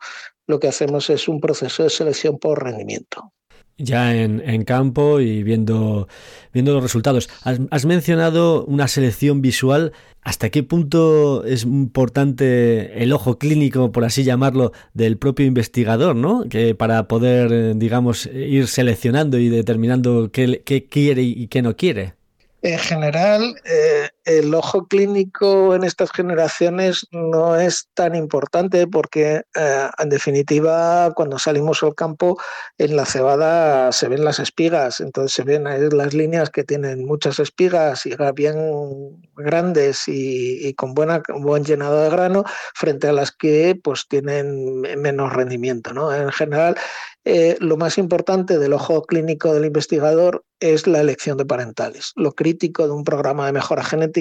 lo 0.47 0.61
que 0.61 0.69
hacemos 0.69 1.09
es 1.09 1.27
un 1.27 1.41
proceso 1.41 1.85
de 1.85 1.89
selección 1.89 2.39
por 2.39 2.63
rendimiento 2.63 3.33
ya 3.79 4.15
en, 4.15 4.65
campo 4.65 5.21
y 5.21 5.43
viendo, 5.43 6.09
viendo 6.53 6.73
los 6.75 6.83
resultados. 6.83 7.29
Has, 7.43 7.85
mencionado 7.85 8.65
una 8.65 8.89
selección 8.89 9.43
visual. 9.43 9.93
¿Hasta 10.23 10.51
qué 10.51 10.63
punto 10.63 11.45
es 11.45 11.63
importante 11.65 13.03
el 13.03 13.13
ojo 13.13 13.39
clínico, 13.39 13.93
por 13.93 14.05
así 14.05 14.25
llamarlo, 14.25 14.73
del 14.93 15.19
propio 15.19 15.47
investigador, 15.47 16.17
¿no? 16.17 16.49
Que 16.49 16.75
para 16.75 17.07
poder, 17.07 17.77
digamos, 17.77 18.27
ir 18.27 18.67
seleccionando 18.67 19.39
y 19.39 19.49
determinando 19.49 20.31
qué, 20.33 20.63
qué 20.65 20.87
quiere 20.87 21.23
y 21.23 21.47
qué 21.47 21.63
no 21.63 21.77
quiere. 21.77 22.15
En 22.63 22.79
general, 22.79 23.55
eh, 23.65 24.09
el 24.27 24.53
ojo 24.55 24.87
clínico 24.89 25.75
en 25.75 25.85
estas 25.85 26.11
generaciones 26.11 27.07
no 27.13 27.57
es 27.57 27.89
tan 27.95 28.17
importante 28.17 28.87
porque, 28.89 29.43
eh, 29.55 29.89
en 29.99 30.09
definitiva, 30.09 31.13
cuando 31.15 31.39
salimos 31.39 31.83
al 31.85 31.95
campo, 31.95 32.37
en 32.77 32.97
la 32.97 33.07
cebada 33.07 33.93
se 33.93 34.09
ven 34.09 34.25
las 34.25 34.41
espigas, 34.41 35.01
entonces 35.01 35.33
se 35.33 35.45
ven 35.45 35.65
las 35.65 36.13
líneas 36.13 36.51
que 36.51 36.65
tienen 36.65 37.07
muchas 37.07 37.39
espigas 37.39 38.05
y 38.05 38.17
bien 38.35 39.23
grandes 39.37 40.03
y, 40.09 40.75
con 40.75 40.95
buena, 40.95 41.23
buen 41.29 41.65
llenado 41.65 42.03
de 42.03 42.11
grano, 42.11 42.45
frente 42.75 43.07
a 43.09 43.13
las 43.13 43.31
que 43.31 43.79
pues, 43.83 44.07
tienen 44.09 44.81
menos 44.81 45.33
rendimiento. 45.33 45.93
¿no? 45.93 46.13
En 46.13 46.33
general, 46.33 46.77
eh, 47.25 47.57
lo 47.61 47.77
más 47.77 47.99
importante 47.99 48.59
del 48.59 48.73
ojo 48.73 49.03
clínico 49.03 49.53
del 49.53 49.65
investigador 49.65 50.45
es 50.61 50.87
la 50.87 51.01
elección 51.01 51.37
de 51.37 51.45
parentales. 51.45 52.13
Lo 52.15 52.33
crítico 52.33 52.87
de 52.87 52.93
un 52.93 53.03
programa 53.05 53.47
de 53.47 53.53
mejora 53.53 53.83
genética 53.83 54.16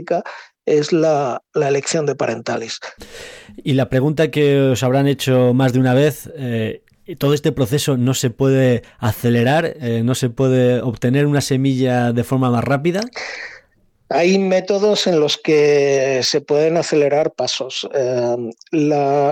es 0.66 0.92
la, 0.92 1.42
elección 1.54 2.06
de 2.06 2.16
parentales. 2.16 2.80
Y 3.58 3.74
la 3.74 3.90
pregunta 3.90 4.32
que 4.32 4.60
os 4.72 4.84
habrán 4.84 5.08
hecho 5.08 5.54
más 5.54 5.74
de 5.74 5.80
una 5.80 5.94
vez, 5.94 6.30
eh, 6.36 6.84
todo 7.20 7.34
este 7.34 7.52
proceso 7.52 7.98
no 7.98 8.14
se 8.14 8.32
puede 8.32 8.84
acelerar, 8.98 9.76
eh, 9.80 10.02
no 10.04 10.16
se 10.16 10.30
puede 10.30 10.82
obtener 10.82 11.28
una 11.28 11.42
semilla 11.42 12.12
de 12.14 12.24
forma 12.24 12.50
más 12.50 12.64
rápida. 12.64 13.02
Hay 14.10 14.38
métodos 14.38 15.08
en 15.08 15.20
los 15.20 15.38
que 15.38 16.20
se 16.22 16.40
pueden 16.40 16.78
acelerar 16.78 17.34
pasos. 17.34 17.90
Eh, 17.92 18.52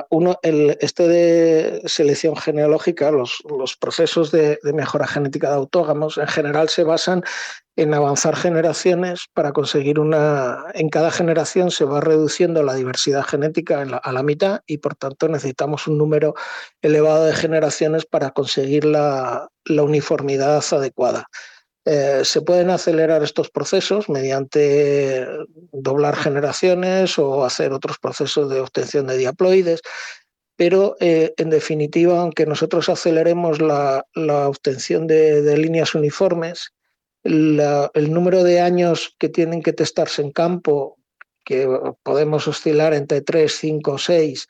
uno, 0.09 0.39
el, 0.41 0.77
este 0.81 1.07
de 1.07 1.81
selección 1.85 2.35
genealógica, 2.35 3.11
los, 3.11 3.43
los 3.47 3.77
procesos 3.77 4.31
de, 4.31 4.57
mejora 4.73 5.05
genética 5.05 5.49
de 5.49 5.57
autógamos, 5.57 6.17
en 6.17 6.27
general 6.27 6.69
se 6.69 6.83
basan 6.83 7.23
en 7.75 7.93
avanzar 7.93 8.35
generaciones 8.35 9.27
para 9.35 9.51
conseguir 9.51 9.99
una... 9.99 10.65
En 10.73 10.89
cada 10.89 11.11
generación 11.11 11.69
se 11.69 11.85
va 11.85 12.01
reduciendo 12.01 12.63
la 12.63 12.73
diversidad 12.73 13.23
genética 13.23 13.81
a 13.81 14.11
la 14.11 14.23
mitad 14.23 14.61
y 14.65 14.79
por 14.79 14.95
tanto 14.95 15.27
necesitamos 15.27 15.87
un 15.87 15.99
número 15.99 16.33
elevado 16.81 17.25
de 17.25 17.35
generaciones 17.35 18.05
para 18.07 18.31
conseguir 18.31 18.85
la 18.85 19.49
uniformidad 19.67 20.63
adecuada. 20.71 21.27
Eh, 21.85 22.21
se 22.23 22.41
pueden 22.41 22.69
acelerar 22.69 23.23
estos 23.23 23.49
procesos 23.49 24.07
mediante 24.07 25.27
doblar 25.73 26.15
generaciones 26.15 27.19
o 27.19 27.43
hacer 27.43 27.73
otros 27.73 27.99
procesos 27.99 28.49
de 28.49 28.61
obtención 28.61 29.07
de 29.07 29.17
diaploides, 29.17 29.81
pero 30.55 30.95
eh, 31.01 31.33
en 31.37 31.49
definitiva, 31.49 32.21
aunque 32.21 32.45
nosotros 32.45 32.87
aceleremos 32.87 33.61
la, 33.61 34.05
obtención 34.47 35.07
de, 35.07 35.57
líneas 35.57 35.93
uniformes, 35.93 36.71
el 37.23 38.13
número 38.13 38.43
de 38.43 38.61
años 38.61 39.15
que 39.17 39.29
tienen 39.29 39.61
que 39.61 39.73
testarse 39.73 40.21
en 40.21 40.31
campo, 40.31 40.97
que 41.43 41.67
podemos 42.03 42.47
oscilar 42.47 42.93
entre 42.93 43.21
3, 43.21 43.51
5, 43.51 43.97
6, 43.97 44.47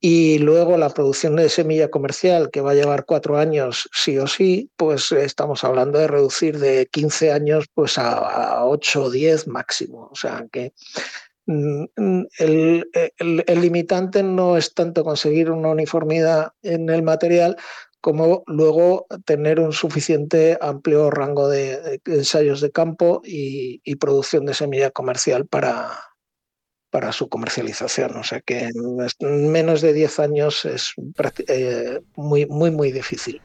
y 0.00 0.38
luego 0.38 0.76
la 0.78 0.90
producción 0.90 1.36
de 1.36 1.48
semilla 1.48 1.90
comercial, 1.90 2.50
que 2.50 2.60
va 2.60 2.70
a 2.70 2.74
llevar 2.74 3.04
cuatro 3.04 3.36
años 3.36 3.88
sí 3.92 4.16
o 4.18 4.28
sí, 4.28 4.70
pues 4.76 5.10
estamos 5.10 5.64
hablando 5.64 5.98
de 5.98 6.06
reducir 6.06 6.58
de 6.58 6.86
15 6.86 7.32
años 7.32 7.66
pues 7.74 7.98
a, 7.98 8.64
8 8.64 9.04
o 9.04 9.10
10 9.10 9.48
máximo. 9.48 10.08
O 10.12 10.14
sea 10.14 10.46
que 10.52 10.72
mm, 11.46 11.84
el, 12.38 12.88
el, 13.18 13.60
limitante 13.60 14.22
no 14.22 14.56
es 14.56 14.72
tanto 14.72 15.02
conseguir 15.02 15.50
una 15.50 15.70
uniformidad 15.70 16.52
en 16.62 16.88
el 16.90 17.02
material 17.02 17.56
como 18.00 18.44
luego 18.46 19.06
tener 19.24 19.58
un 19.58 19.72
suficiente 19.72 20.56
amplio 20.60 21.10
rango 21.10 21.48
de, 21.48 22.00
ensayos 22.06 22.60
de 22.60 22.70
campo 22.70 23.20
y 23.24 23.96
producción 23.96 24.46
de 24.46 24.54
semilla 24.54 24.92
comercial 24.92 25.48
para, 25.48 26.07
para 26.90 27.12
su 27.12 27.28
comercialización. 27.28 28.16
O 28.16 28.24
sea 28.24 28.40
que 28.40 28.70
en 29.20 29.52
menos 29.52 29.80
de 29.80 29.92
10 29.92 30.18
años 30.20 30.64
es 30.64 30.94
eh, 31.48 32.00
muy, 32.16 32.46
muy, 32.46 32.70
muy 32.70 32.92
difícil. 32.92 33.40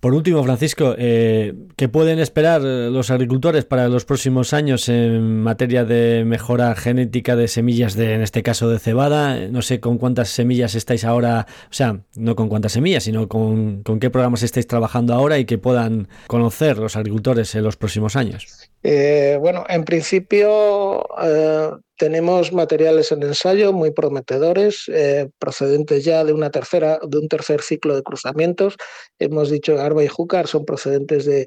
Por 0.00 0.14
último, 0.14 0.42
Francisco, 0.42 0.94
eh, 0.96 1.52
¿qué 1.76 1.90
pueden 1.90 2.20
esperar 2.20 2.62
los 2.62 3.10
agricultores 3.10 3.66
para 3.66 3.86
los 3.90 4.06
próximos 4.06 4.54
años 4.54 4.88
en 4.88 5.42
materia 5.42 5.84
de 5.84 6.24
mejora 6.24 6.74
genética 6.74 7.36
de 7.36 7.48
semillas, 7.48 7.96
de, 7.96 8.14
en 8.14 8.22
este 8.22 8.42
caso 8.42 8.70
de 8.70 8.78
cebada? 8.78 9.48
No 9.50 9.60
sé 9.60 9.78
con 9.78 9.98
cuántas 9.98 10.30
semillas 10.30 10.74
estáis 10.74 11.04
ahora, 11.04 11.46
o 11.64 11.74
sea, 11.74 12.00
no 12.16 12.34
con 12.34 12.48
cuántas 12.48 12.72
semillas, 12.72 13.04
sino 13.04 13.28
con, 13.28 13.82
con 13.82 14.00
qué 14.00 14.08
programas 14.08 14.42
estáis 14.42 14.66
trabajando 14.66 15.12
ahora 15.12 15.38
y 15.38 15.44
que 15.44 15.58
puedan 15.58 16.08
conocer 16.28 16.78
los 16.78 16.96
agricultores 16.96 17.54
en 17.54 17.64
los 17.64 17.76
próximos 17.76 18.16
años. 18.16 18.70
Eh, 18.82 19.36
bueno, 19.40 19.64
en 19.68 19.84
principio 19.84 21.06
eh, 21.22 21.70
tenemos 21.96 22.52
materiales 22.52 23.12
en 23.12 23.22
ensayo 23.22 23.72
muy 23.74 23.90
prometedores, 23.90 24.84
eh, 24.88 25.28
procedentes 25.38 26.04
ya 26.04 26.24
de 26.24 26.32
una 26.32 26.50
tercera, 26.50 26.98
de 27.06 27.18
un 27.18 27.28
tercer 27.28 27.60
ciclo 27.60 27.94
de 27.94 28.02
cruzamientos. 28.02 28.76
Hemos 29.18 29.50
dicho 29.50 29.78
Arba 29.78 30.02
y 30.02 30.08
Júcar 30.08 30.46
son 30.46 30.64
procedentes 30.64 31.26
de, 31.26 31.46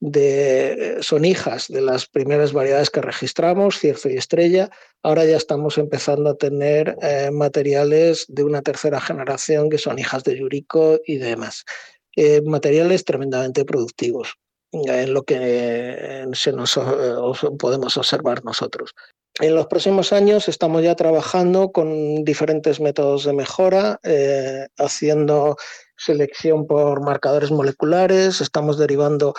de, 0.00 0.98
son 1.02 1.24
hijas 1.24 1.68
de 1.68 1.82
las 1.82 2.06
primeras 2.06 2.52
variedades 2.52 2.90
que 2.90 3.00
registramos, 3.00 3.78
Cierzo 3.78 4.08
y 4.08 4.16
Estrella. 4.16 4.68
Ahora 5.04 5.24
ya 5.24 5.36
estamos 5.36 5.78
empezando 5.78 6.30
a 6.30 6.36
tener 6.36 6.96
materiales 7.32 8.26
de 8.28 8.42
una 8.42 8.62
tercera 8.62 9.00
generación 9.00 9.70
que 9.70 9.78
son 9.78 10.00
hijas 10.00 10.24
de 10.24 10.36
Yurico 10.36 10.98
y 11.06 11.18
demás. 11.18 11.64
materiales 12.44 13.04
tremendamente 13.04 13.64
productivos 13.64 14.36
en 14.86 15.14
lo 15.14 15.22
que 15.22 16.26
se 16.32 16.52
nos 16.52 16.78
podemos 17.58 17.96
observar 17.96 18.44
nosotros. 18.44 18.94
En 19.38 19.54
los 19.54 19.66
próximos 19.66 20.14
años 20.14 20.48
estamos 20.48 20.82
ya 20.82 20.94
trabajando 20.94 21.70
con 21.70 22.24
diferentes 22.24 22.80
métodos 22.80 23.24
de 23.24 23.34
mejora, 23.34 24.00
eh, 24.02 24.66
haciendo 24.78 25.56
selección 25.94 26.66
por 26.66 27.02
marcadores 27.02 27.50
moleculares, 27.50 28.40
estamos 28.40 28.78
derivando, 28.78 29.34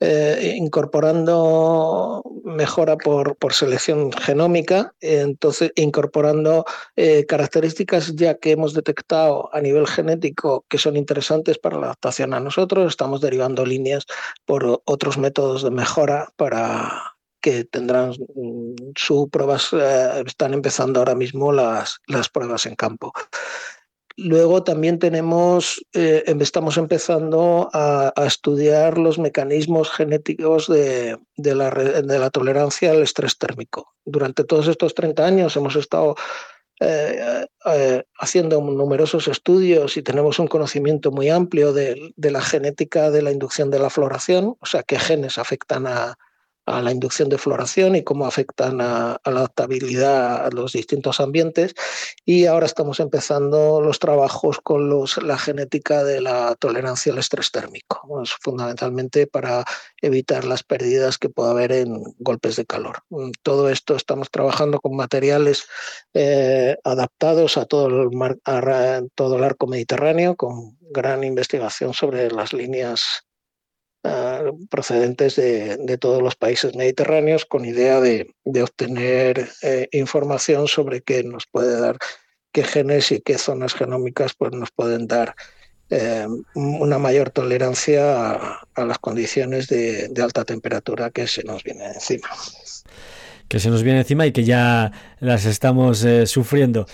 eh, 0.00 0.54
incorporando 0.56 2.22
mejora 2.52 2.96
por, 2.96 3.36
por, 3.36 3.52
selección 3.52 4.12
genómica, 4.12 4.94
entonces 5.00 5.72
incorporando 5.74 6.64
eh, 6.96 7.26
características 7.26 8.14
ya 8.14 8.38
que 8.38 8.52
hemos 8.52 8.74
detectado 8.74 9.48
a 9.54 9.60
nivel 9.60 9.86
genético 9.86 10.64
que 10.68 10.78
son 10.78 10.96
interesantes 10.96 11.58
para 11.58 11.78
la 11.78 11.86
adaptación 11.86 12.34
a 12.34 12.40
nosotros, 12.40 12.88
estamos 12.88 13.20
derivando 13.20 13.66
líneas 13.66 14.06
por 14.44 14.82
otros 14.84 15.18
métodos 15.18 15.62
de 15.62 15.70
mejora 15.70 16.28
para 16.36 17.12
que 17.40 17.64
tendrán 17.64 18.10
mm, 18.10 18.92
su 18.96 19.28
pruebas, 19.28 19.70
eh, 19.72 20.22
están 20.26 20.54
empezando 20.54 21.00
ahora 21.00 21.14
mismo 21.14 21.52
las, 21.52 22.00
las 22.06 22.28
pruebas 22.28 22.66
en 22.66 22.76
campo. 22.76 23.12
Luego 24.16 24.62
también 24.62 24.98
tenemos, 24.98 25.84
eh, 25.94 26.24
em, 26.26 26.40
estamos 26.40 26.76
empezando 26.76 27.70
a, 27.72 28.12
estudiar 28.26 28.98
los 28.98 29.18
mecanismos 29.18 29.90
genéticos 29.90 30.68
de, 30.68 31.18
la, 31.36 31.70
de, 31.70 32.18
la, 32.18 32.30
tolerancia 32.30 32.90
al 32.90 33.02
estrés 33.02 33.38
térmico. 33.38 33.94
Durante 34.04 34.44
todos 34.44 34.68
estos 34.68 34.94
30 34.94 35.24
años 35.24 35.56
hemos 35.56 35.76
estado 35.76 36.14
eh, 36.80 37.46
eh, 37.66 38.02
haciendo 38.18 38.60
numerosos 38.60 39.28
estudios 39.28 39.96
y 39.96 40.02
tenemos 40.02 40.38
un 40.38 40.48
conocimiento 40.48 41.10
muy 41.10 41.28
amplio 41.28 41.72
de, 41.72 42.12
de, 42.16 42.30
la 42.30 42.42
genética 42.42 43.10
de 43.10 43.22
la 43.22 43.32
inducción 43.32 43.70
de 43.70 43.78
la 43.78 43.90
floración, 43.90 44.56
o 44.58 44.66
sea, 44.66 44.82
qué 44.82 44.98
genes 44.98 45.38
afectan 45.38 45.86
a, 45.86 46.18
a 46.66 46.80
la 46.80 46.92
inducción 46.92 47.28
de 47.28 47.38
floración 47.38 47.96
y 47.96 48.04
cómo 48.04 48.26
afectan 48.26 48.80
a, 48.80 49.20
la 49.24 49.40
adaptabilidad 49.40 50.46
a 50.46 50.50
los 50.50 50.72
distintos 50.72 51.20
ambientes. 51.20 51.74
Y 52.24 52.46
ahora 52.46 52.66
estamos 52.66 53.00
empezando 53.00 53.80
los 53.80 53.98
trabajos 53.98 54.60
con 54.60 54.88
los, 54.88 55.22
la 55.22 55.38
genética 55.38 56.04
de 56.04 56.20
la 56.20 56.54
tolerancia 56.56 57.12
al 57.12 57.18
estrés 57.18 57.50
térmico, 57.50 58.22
fundamentalmente 58.40 59.26
para 59.26 59.64
evitar 60.00 60.44
las 60.44 60.62
pérdidas 60.62 61.18
que 61.18 61.28
pueda 61.28 61.50
haber 61.50 61.72
en 61.72 62.02
golpes 62.18 62.56
de 62.56 62.66
calor. 62.66 63.02
Mm, 63.10 63.30
todo 63.42 63.68
esto 63.68 63.96
estamos 63.96 64.30
trabajando 64.30 64.80
con 64.80 64.96
materiales 64.96 65.66
eh, 66.14 66.76
adaptados 66.84 67.56
a 67.56 67.64
todo 67.66 67.86
el, 67.86 68.40
a 68.44 69.02
todo 69.14 69.36
el 69.36 69.44
arco 69.44 69.66
mediterráneo, 69.66 70.36
con 70.36 70.78
gran 70.80 71.24
investigación 71.24 71.94
sobre 71.94 72.30
las 72.30 72.52
líneas 72.52 73.24
Ah, 74.04 74.42
procedentes 74.68 75.36
de, 75.36 75.96
todos 76.00 76.20
los 76.20 76.34
países 76.34 76.74
mediterráneos 76.74 77.44
con 77.44 77.64
idea 77.64 78.00
de, 78.00 78.34
obtener 78.60 79.48
eh, 79.62 79.88
información 79.92 80.66
sobre 80.66 81.02
qué 81.02 81.22
nos 81.22 81.46
puede 81.46 81.80
dar, 81.80 81.98
qué 82.50 82.64
genes 82.64 83.12
y 83.12 83.20
qué 83.20 83.38
zonas 83.38 83.74
genómicas 83.74 84.34
pues, 84.34 84.50
nos 84.52 84.72
pueden 84.72 85.06
dar 85.06 85.36
eh, 85.90 86.26
una 86.54 86.98
mayor 86.98 87.30
tolerancia 87.30 88.32
a, 88.74 88.84
las 88.84 88.98
condiciones 88.98 89.68
de, 89.68 90.12
alta 90.20 90.44
temperatura 90.44 91.10
que 91.10 91.28
se 91.28 91.44
nos 91.44 91.62
viene 91.62 91.86
encima 91.86 92.28
que 93.46 93.60
se 93.60 93.68
nos 93.68 93.82
viene 93.82 93.98
encima 94.00 94.26
y 94.26 94.32
que 94.32 94.44
ya 94.44 94.90
las 95.20 95.44
estamos 95.44 96.02
eh, 96.04 96.26
sufriendo. 96.26 96.86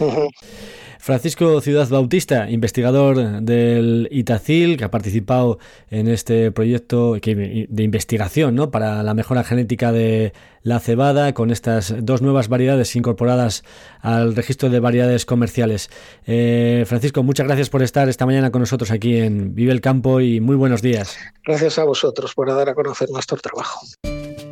Francisco 1.09 1.63
Ciudad 1.63 1.89
Bautista, 1.89 2.51
investigador 2.51 3.41
del 3.41 4.09
ITACIL, 4.11 4.77
que 4.77 4.85
ha 4.85 4.91
participado 4.91 5.59
en 5.91 6.07
este 6.07 6.53
proyecto 6.53 7.15
de 7.15 7.83
investigación 7.83 8.55
¿no? 8.55 8.71
para 8.71 9.03
la 9.03 9.15
mejora 9.15 9.43
genética 9.43 9.91
de 9.91 10.35
la 10.63 10.81
cebada, 10.81 11.33
con 11.33 11.51
estas 11.51 11.95
dos 12.05 12.21
nuevas 12.21 12.49
variedades 12.49 12.95
incorporadas 12.95 13.65
al 14.03 14.37
registro 14.37 14.69
de 14.69 14.81
variedades 14.81 15.25
comerciales. 15.25 15.89
Eh, 16.27 16.85
Francisco, 16.87 17.23
muchas 17.23 17.47
gracias 17.47 17.71
por 17.71 17.83
estar 17.83 18.11
esta 18.11 18.27
mañana 18.27 18.51
con 18.51 18.61
nosotros 18.61 18.91
aquí 18.91 19.17
en 19.17 19.55
Vive 19.55 19.73
el 19.73 19.81
Campo 19.81 20.21
y 20.21 20.41
muy 20.41 20.57
buenos 20.57 20.83
días. 20.83 21.17
Gracias 21.43 21.79
a 21.79 21.85
vosotros 21.85 22.35
por 22.35 22.55
dar 22.55 22.69
a 22.69 22.75
conocer 22.75 23.09
nuestro 23.09 23.39
trabajo. 23.39 23.81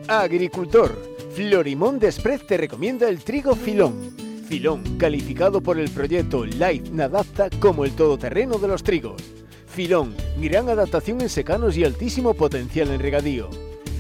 Agricultor, 0.08 0.98
Florimón 1.34 1.98
Desprez 1.98 2.46
te 2.46 2.56
recomienda 2.56 3.10
el 3.10 3.18
trigo 3.18 3.54
filón 3.54 4.24
Filón, 4.46 4.96
calificado 4.96 5.60
por 5.60 5.78
el 5.78 5.90
proyecto 5.90 6.46
Light 6.46 6.88
Nadapta 6.90 7.50
como 7.58 7.84
el 7.84 7.92
todoterreno 7.92 8.58
de 8.58 8.68
los 8.68 8.84
trigos. 8.84 9.20
Filón, 9.66 10.14
gran 10.40 10.68
adaptación 10.68 11.20
en 11.20 11.28
secanos 11.28 11.76
y 11.76 11.84
altísimo 11.84 12.32
potencial 12.34 12.90
en 12.90 13.00
regadío. 13.00 13.50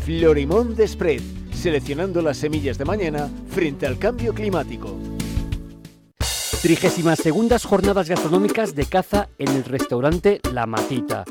Florimón 0.04 0.76
de 0.76 0.86
Spread, 0.86 1.20
seleccionando 1.52 2.22
las 2.22 2.36
semillas 2.36 2.78
de 2.78 2.84
mañana 2.84 3.28
frente 3.50 3.86
al 3.86 3.98
cambio 3.98 4.32
climático. 4.32 4.96
Trigésimas 6.62 7.18
segundas 7.18 7.64
jornadas 7.64 8.08
gastronómicas 8.08 8.74
de 8.74 8.86
caza 8.86 9.28
en 9.38 9.48
el 9.48 9.64
restaurante 9.64 10.40
La 10.52 10.66
Matita. 10.66 11.24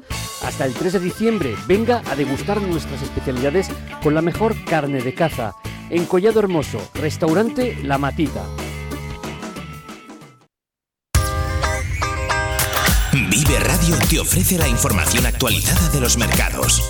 Hasta 0.44 0.66
el 0.66 0.74
3 0.74 0.94
de 0.94 1.00
diciembre, 1.00 1.56
venga 1.68 2.04
a 2.06 2.16
degustar 2.16 2.62
nuestras 2.62 3.02
especialidades 3.02 3.70
con 4.04 4.14
la 4.14 4.22
mejor 4.22 4.56
carne 4.66 5.02
de 5.02 5.14
caza. 5.14 5.56
En 5.90 6.06
Collado 6.06 6.40
Hermoso, 6.40 6.80
restaurante 6.94 7.78
La 7.84 7.98
Matita. 7.98 8.44
Radio 13.60 13.96
te 14.10 14.20
ofrece 14.20 14.58
la 14.58 14.68
información 14.68 15.26
actualizada 15.26 15.90
de 15.90 16.00
los 16.00 16.18
mercados. 16.18 16.82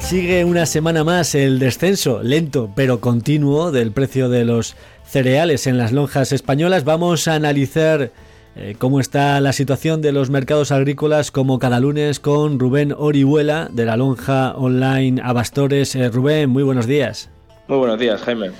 Sigue 0.00 0.44
una 0.44 0.66
semana 0.66 1.04
más 1.04 1.34
el 1.34 1.58
descenso 1.58 2.22
lento 2.22 2.70
pero 2.76 3.00
continuo 3.00 3.72
del 3.72 3.92
precio 3.92 4.28
de 4.28 4.44
los 4.44 4.76
cereales 5.06 5.66
en 5.66 5.78
las 5.78 5.92
lonjas 5.92 6.32
españolas. 6.32 6.84
Vamos 6.84 7.26
a 7.28 7.34
analizar 7.34 8.12
eh, 8.54 8.76
cómo 8.78 9.00
está 9.00 9.40
la 9.40 9.52
situación 9.52 10.02
de 10.02 10.12
los 10.12 10.28
mercados 10.28 10.72
agrícolas 10.72 11.30
como 11.30 11.58
cada 11.58 11.80
lunes 11.80 12.20
con 12.20 12.58
Rubén 12.58 12.94
Orihuela 12.96 13.68
de 13.72 13.86
la 13.86 13.96
lonja 13.96 14.54
online 14.56 15.20
Abastores. 15.24 15.94
Eh, 15.94 16.10
Rubén, 16.10 16.50
muy 16.50 16.62
buenos 16.62 16.86
días. 16.86 17.30
Muy 17.68 17.78
buenos 17.78 17.98
días, 17.98 18.20
Jaime. 18.22 18.50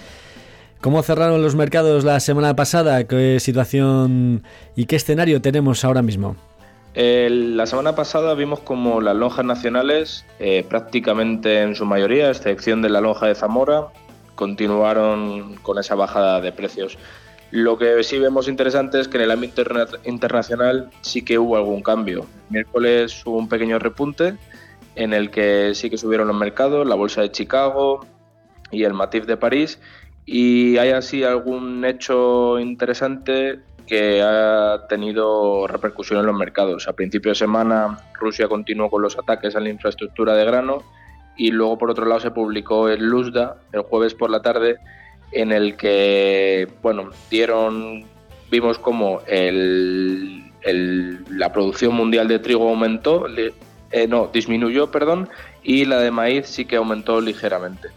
¿Cómo 0.80 1.02
cerraron 1.02 1.42
los 1.42 1.54
mercados 1.54 2.04
la 2.04 2.18
semana 2.20 2.56
pasada? 2.56 3.04
¿Qué 3.06 3.38
situación 3.38 4.42
y 4.74 4.86
qué 4.86 4.96
escenario 4.96 5.40
tenemos 5.40 5.84
ahora 5.84 6.02
mismo? 6.02 6.36
la 6.94 7.64
semana 7.64 7.94
pasada 7.94 8.34
vimos 8.34 8.60
como 8.60 9.00
las 9.00 9.16
lonjas 9.16 9.46
nacionales, 9.46 10.26
eh, 10.38 10.62
prácticamente 10.68 11.62
en 11.62 11.74
su 11.74 11.86
mayoría, 11.86 12.26
a 12.26 12.30
excepción 12.30 12.82
de 12.82 12.90
la 12.90 13.00
lonja 13.00 13.26
de 13.26 13.34
Zamora, 13.34 13.86
continuaron 14.34 15.54
con 15.62 15.78
esa 15.78 15.94
bajada 15.94 16.40
de 16.42 16.52
precios. 16.52 16.98
Lo 17.52 17.76
que 17.76 18.02
sí 18.02 18.18
vemos 18.18 18.48
interesante 18.48 18.98
es 18.98 19.08
que 19.08 19.18
en 19.18 19.24
el 19.24 19.30
ámbito 19.30 19.62
internacional 20.04 20.88
sí 21.02 21.22
que 21.22 21.38
hubo 21.38 21.56
algún 21.56 21.82
cambio. 21.82 22.24
miércoles 22.48 23.22
hubo 23.26 23.36
un 23.36 23.46
pequeño 23.46 23.78
repunte 23.78 24.38
en 24.94 25.12
el 25.12 25.30
que 25.30 25.74
sí 25.74 25.90
que 25.90 25.98
subieron 25.98 26.28
los 26.28 26.36
mercados, 26.36 26.86
la 26.86 26.94
bolsa 26.94 27.20
de 27.20 27.30
Chicago 27.30 28.06
y 28.70 28.84
el 28.84 28.94
Matif 28.94 29.26
de 29.26 29.36
París. 29.36 29.78
Y 30.24 30.78
hay 30.78 30.92
así 30.92 31.24
algún 31.24 31.84
hecho 31.84 32.58
interesante 32.58 33.60
que 33.86 34.22
ha 34.22 34.86
tenido 34.88 35.66
repercusión 35.66 36.20
en 36.20 36.26
los 36.26 36.34
mercados. 36.34 36.88
A 36.88 36.94
principio 36.94 37.32
de 37.32 37.36
semana 37.36 37.98
Rusia 38.18 38.48
continuó 38.48 38.88
con 38.88 39.02
los 39.02 39.18
ataques 39.18 39.54
a 39.56 39.60
la 39.60 39.68
infraestructura 39.68 40.34
de 40.34 40.46
grano 40.46 40.78
y 41.36 41.50
luego 41.50 41.76
por 41.76 41.90
otro 41.90 42.06
lado 42.06 42.20
se 42.20 42.30
publicó 42.30 42.88
el 42.88 43.04
Luzda 43.04 43.56
el 43.72 43.82
jueves 43.82 44.14
por 44.14 44.30
la 44.30 44.40
tarde 44.40 44.78
en 45.32 45.52
el 45.52 45.76
que 45.76 46.68
bueno 46.82 47.10
dieron 47.30 48.04
vimos 48.50 48.78
como 48.78 49.20
el, 49.26 50.44
la 51.30 51.52
producción 51.52 51.94
mundial 51.94 52.28
de 52.28 52.38
trigo 52.38 52.68
aumentó 52.68 53.26
eh, 53.36 54.06
no 54.08 54.30
disminuyó 54.32 54.90
perdón 54.90 55.28
y 55.62 55.84
la 55.84 55.98
de 56.00 56.10
maíz 56.10 56.46
sí 56.46 56.64
que 56.64 56.76
aumentó 56.76 57.20
ligeramente 57.20 57.88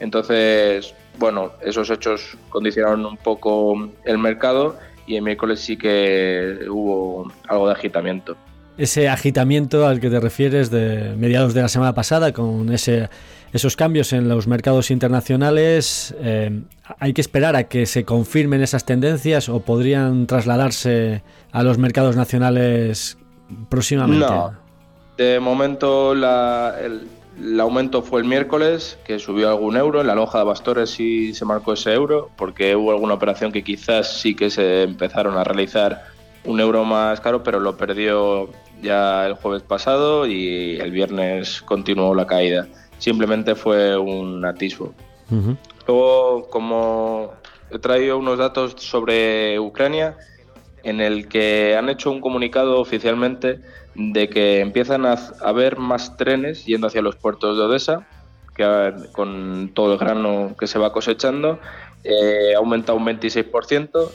entonces 0.00 0.94
bueno 1.18 1.52
esos 1.62 1.90
hechos 1.90 2.36
condicionaron 2.50 3.04
un 3.06 3.16
poco 3.16 3.90
el 4.04 4.18
mercado 4.18 4.76
y 5.06 5.16
el 5.16 5.22
miércoles 5.22 5.60
sí 5.60 5.76
que 5.76 6.58
hubo 6.68 7.30
algo 7.48 7.66
de 7.66 7.72
agitamiento. 7.72 8.36
Ese 8.78 9.08
agitamiento 9.08 9.86
al 9.86 10.00
que 10.00 10.08
te 10.08 10.18
refieres 10.18 10.70
de 10.70 11.14
mediados 11.16 11.52
de 11.52 11.62
la 11.62 11.68
semana 11.68 11.94
pasada 11.94 12.32
con 12.32 12.72
ese, 12.72 13.10
esos 13.52 13.76
cambios 13.76 14.12
en 14.14 14.28
los 14.28 14.46
mercados 14.46 14.90
internacionales, 14.90 16.14
eh, 16.20 16.62
¿hay 16.98 17.12
que 17.12 17.20
esperar 17.20 17.54
a 17.54 17.64
que 17.64 17.84
se 17.84 18.04
confirmen 18.04 18.62
esas 18.62 18.86
tendencias 18.86 19.50
o 19.50 19.60
podrían 19.60 20.26
trasladarse 20.26 21.22
a 21.52 21.62
los 21.62 21.76
mercados 21.76 22.16
nacionales 22.16 23.18
próximamente? 23.68 24.26
No, 24.26 24.52
de 25.18 25.38
momento 25.38 26.12
el 26.12 27.60
aumento 27.60 28.02
fue 28.02 28.22
el 28.22 28.26
miércoles, 28.26 28.98
que 29.04 29.18
subió 29.18 29.50
algún 29.50 29.76
euro. 29.76 30.00
En 30.00 30.06
la 30.06 30.14
lonja 30.14 30.38
de 30.38 30.44
Bastores 30.44 30.90
sí 30.90 31.34
se 31.34 31.44
marcó 31.44 31.74
ese 31.74 31.92
euro, 31.92 32.30
porque 32.36 32.74
hubo 32.74 32.90
alguna 32.90 33.14
operación 33.14 33.52
que 33.52 33.62
quizás 33.62 34.20
sí 34.20 34.34
que 34.34 34.50
se 34.50 34.82
empezaron 34.84 35.36
a 35.36 35.44
realizar 35.44 36.04
un 36.44 36.60
euro 36.60 36.84
más 36.84 37.20
caro, 37.20 37.42
pero 37.42 37.60
lo 37.60 37.76
perdió 37.76 38.48
ya 38.82 39.26
el 39.26 39.34
jueves 39.34 39.62
pasado 39.62 40.26
y 40.26 40.78
el 40.80 40.90
viernes 40.90 41.62
continuó 41.62 42.14
la 42.14 42.26
caída. 42.26 42.66
Simplemente 42.98 43.54
fue 43.54 43.96
un 43.96 44.44
atisbo. 44.44 44.92
Luego, 45.86 46.48
como 46.50 47.32
he 47.70 47.78
traído 47.78 48.18
unos 48.18 48.38
datos 48.38 48.74
sobre 48.76 49.58
Ucrania, 49.58 50.16
en 50.82 51.00
el 51.00 51.28
que 51.28 51.76
han 51.76 51.88
hecho 51.88 52.10
un 52.10 52.20
comunicado 52.20 52.80
oficialmente 52.80 53.60
de 53.94 54.28
que 54.28 54.60
empiezan 54.60 55.06
a 55.06 55.14
haber 55.40 55.78
más 55.78 56.16
trenes 56.16 56.64
yendo 56.64 56.86
hacia 56.86 57.02
los 57.02 57.16
puertos 57.16 57.56
de 57.56 57.64
Odessa, 57.64 58.06
que 58.54 58.92
con 59.12 59.70
todo 59.74 59.94
el 59.94 59.98
grano 59.98 60.54
que 60.58 60.66
se 60.66 60.78
va 60.78 60.92
cosechando, 60.92 61.58
eh, 62.04 62.52
ha 62.54 62.58
aumentado 62.58 62.98
un 62.98 63.06
26% 63.06 64.10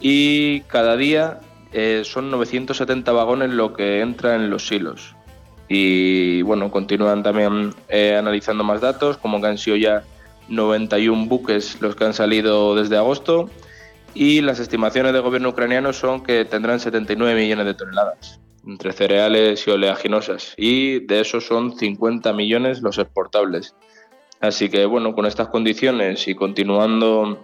y 0.00 0.60
cada 0.62 0.96
día 0.96 1.40
eh, 1.72 2.02
son 2.04 2.30
970 2.30 3.12
vagones 3.12 3.50
lo 3.50 3.74
que 3.74 4.00
entra 4.00 4.34
en 4.34 4.50
los 4.50 4.66
silos. 4.66 5.14
Y 5.68 6.42
bueno, 6.42 6.70
continúan 6.70 7.22
también 7.22 7.74
eh, 7.88 8.16
analizando 8.16 8.64
más 8.64 8.80
datos, 8.80 9.18
como 9.18 9.40
que 9.40 9.48
han 9.48 9.58
sido 9.58 9.76
ya 9.76 10.02
91 10.48 11.26
buques 11.26 11.80
los 11.80 11.94
que 11.94 12.04
han 12.04 12.14
salido 12.14 12.74
desde 12.74 12.96
agosto 12.96 13.50
y 14.14 14.40
las 14.40 14.58
estimaciones 14.58 15.12
del 15.12 15.22
gobierno 15.22 15.50
ucraniano 15.50 15.92
son 15.92 16.22
que 16.22 16.44
tendrán 16.44 16.80
79 16.80 17.38
millones 17.38 17.66
de 17.66 17.74
toneladas 17.74 18.40
entre 18.66 18.92
cereales 18.92 19.66
y 19.66 19.70
oleaginosas 19.70 20.54
y 20.56 21.00
de 21.00 21.20
esos 21.20 21.46
son 21.46 21.76
50 21.76 22.32
millones 22.32 22.82
los 22.82 22.98
exportables. 22.98 23.74
Así 24.40 24.68
que 24.68 24.86
bueno, 24.86 25.14
con 25.14 25.26
estas 25.26 25.48
condiciones 25.48 26.28
y 26.28 26.34
continuando 26.34 27.38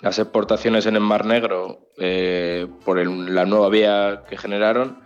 las 0.00 0.18
exportaciones 0.18 0.86
en 0.86 0.94
el 0.94 1.00
Mar 1.00 1.24
Negro 1.24 1.78
eh, 1.98 2.66
por 2.84 3.04
la 3.06 3.44
nueva 3.46 3.68
vía 3.68 4.22
que 4.28 4.36
generaron, 4.36 5.00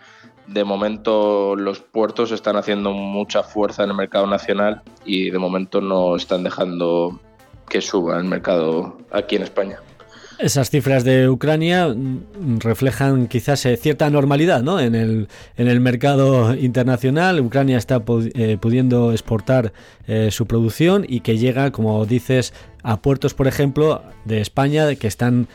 de 0.46 0.64
momento 0.64 1.54
los 1.54 1.80
puertos 1.80 2.32
están 2.32 2.56
haciendo 2.56 2.92
mucha 2.92 3.42
fuerza 3.42 3.84
en 3.84 3.90
el 3.90 3.96
mercado 3.96 4.26
nacional 4.26 4.82
y 5.04 5.30
de 5.30 5.38
momento 5.38 5.80
no 5.80 6.16
están 6.16 6.42
dejando 6.42 7.20
que 7.68 7.80
suba 7.80 8.18
el 8.18 8.24
mercado 8.24 8.98
aquí 9.12 9.36
en 9.36 9.42
España. 9.42 9.78
Esas 10.42 10.70
cifras 10.70 11.04
de 11.04 11.28
Ucrania 11.28 11.88
mm, 11.88 12.60
reflejan 12.60 13.26
quizás 13.26 13.66
eh, 13.66 13.76
cierta 13.76 14.08
normalidad 14.08 14.62
¿no? 14.62 14.80
en, 14.80 14.94
el, 14.94 15.28
en 15.58 15.68
el 15.68 15.80
mercado 15.80 16.54
internacional. 16.54 17.40
Ucrania 17.40 17.76
está 17.76 18.02
eh, 18.34 18.56
pudiendo 18.58 19.12
exportar 19.12 19.74
eh, 20.06 20.30
su 20.30 20.46
producción 20.46 21.04
y 21.06 21.20
que 21.20 21.36
llega, 21.36 21.72
como 21.72 22.06
dices, 22.06 22.54
a 22.82 23.02
puertos, 23.02 23.34
por 23.34 23.48
ejemplo, 23.48 24.02
de 24.24 24.40
España 24.40 24.94
que 24.94 25.06
están 25.06 25.48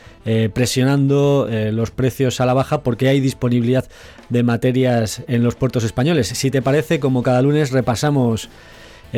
presionando 0.54 1.48
los 1.72 1.90
precios 1.90 2.40
a 2.40 2.46
la 2.46 2.54
baja 2.54 2.84
porque 2.84 3.08
hay 3.08 3.18
disponibilidad 3.18 3.84
de 4.28 4.44
materias 4.44 5.22
en 5.26 5.42
los 5.42 5.56
puertos 5.56 5.82
españoles. 5.82 6.28
Si 6.28 6.52
te 6.52 6.62
parece, 6.62 7.00
como 7.00 7.24
cada 7.24 7.42
lunes 7.42 7.72
repasamos 7.72 8.48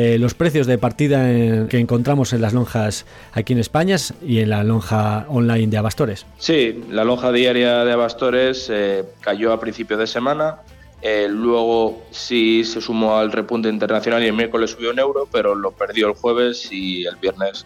eh, 0.01 0.17
los 0.17 0.33
precios 0.33 0.65
de 0.65 0.77
partida 0.77 1.67
que 1.67 1.77
encontramos 1.77 2.31
en 2.31 2.39
las 2.39 2.53
lonjas 2.53 3.05
aquí 3.33 3.51
en 3.51 3.59
España 3.59 3.97
y 4.25 4.39
en 4.39 4.49
la 4.49 4.63
lonja 4.63 5.25
online 5.27 5.67
de 5.67 5.77
Abastores. 5.77 6.25
Sí, 6.37 6.85
la 6.89 7.03
lonja 7.03 7.33
diaria 7.33 7.83
de 7.83 7.91
Abastores 7.91 8.69
eh, 8.71 9.03
cayó 9.19 9.51
a 9.51 9.59
principio 9.59 9.97
de 9.97 10.07
semana. 10.07 10.59
Eh, 11.01 11.27
luego 11.29 12.01
sí 12.11 12.63
se 12.63 12.79
sumó 12.79 13.17
al 13.17 13.33
repunte 13.33 13.67
internacional 13.67 14.23
y 14.23 14.27
el 14.27 14.33
miércoles 14.33 14.71
subió 14.71 14.91
un 14.91 14.99
euro, 14.99 15.27
pero 15.29 15.53
lo 15.53 15.71
perdió 15.71 16.07
el 16.07 16.13
jueves 16.13 16.71
y 16.71 17.05
el 17.05 17.17
viernes 17.17 17.65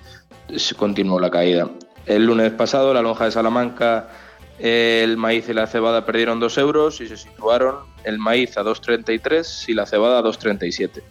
continuó 0.76 1.19
la 1.19 1.30
caída. 1.30 1.69
El 2.08 2.26
lunes 2.26 2.52
pasado 2.54 2.96
la 2.96 3.04
lonja 3.04 3.26
de 3.26 3.32
Salamanca 3.32 4.10
el 4.60 5.17
maíz 5.17 5.50
y 5.50 5.54
la 5.54 5.67
cebada 5.67 6.06
perdieron 6.06 6.39
2 6.39 6.58
euros 6.60 7.02
y 7.02 7.08
se 7.08 7.17
situaron 7.17 7.80
el 8.04 8.19
maíz 8.19 8.58
a 8.58 8.63
2,33 8.63 9.69
y 9.69 9.74
la 9.74 9.86
cebada 9.86 10.19
a 10.19 10.24
2,37. 10.24 11.02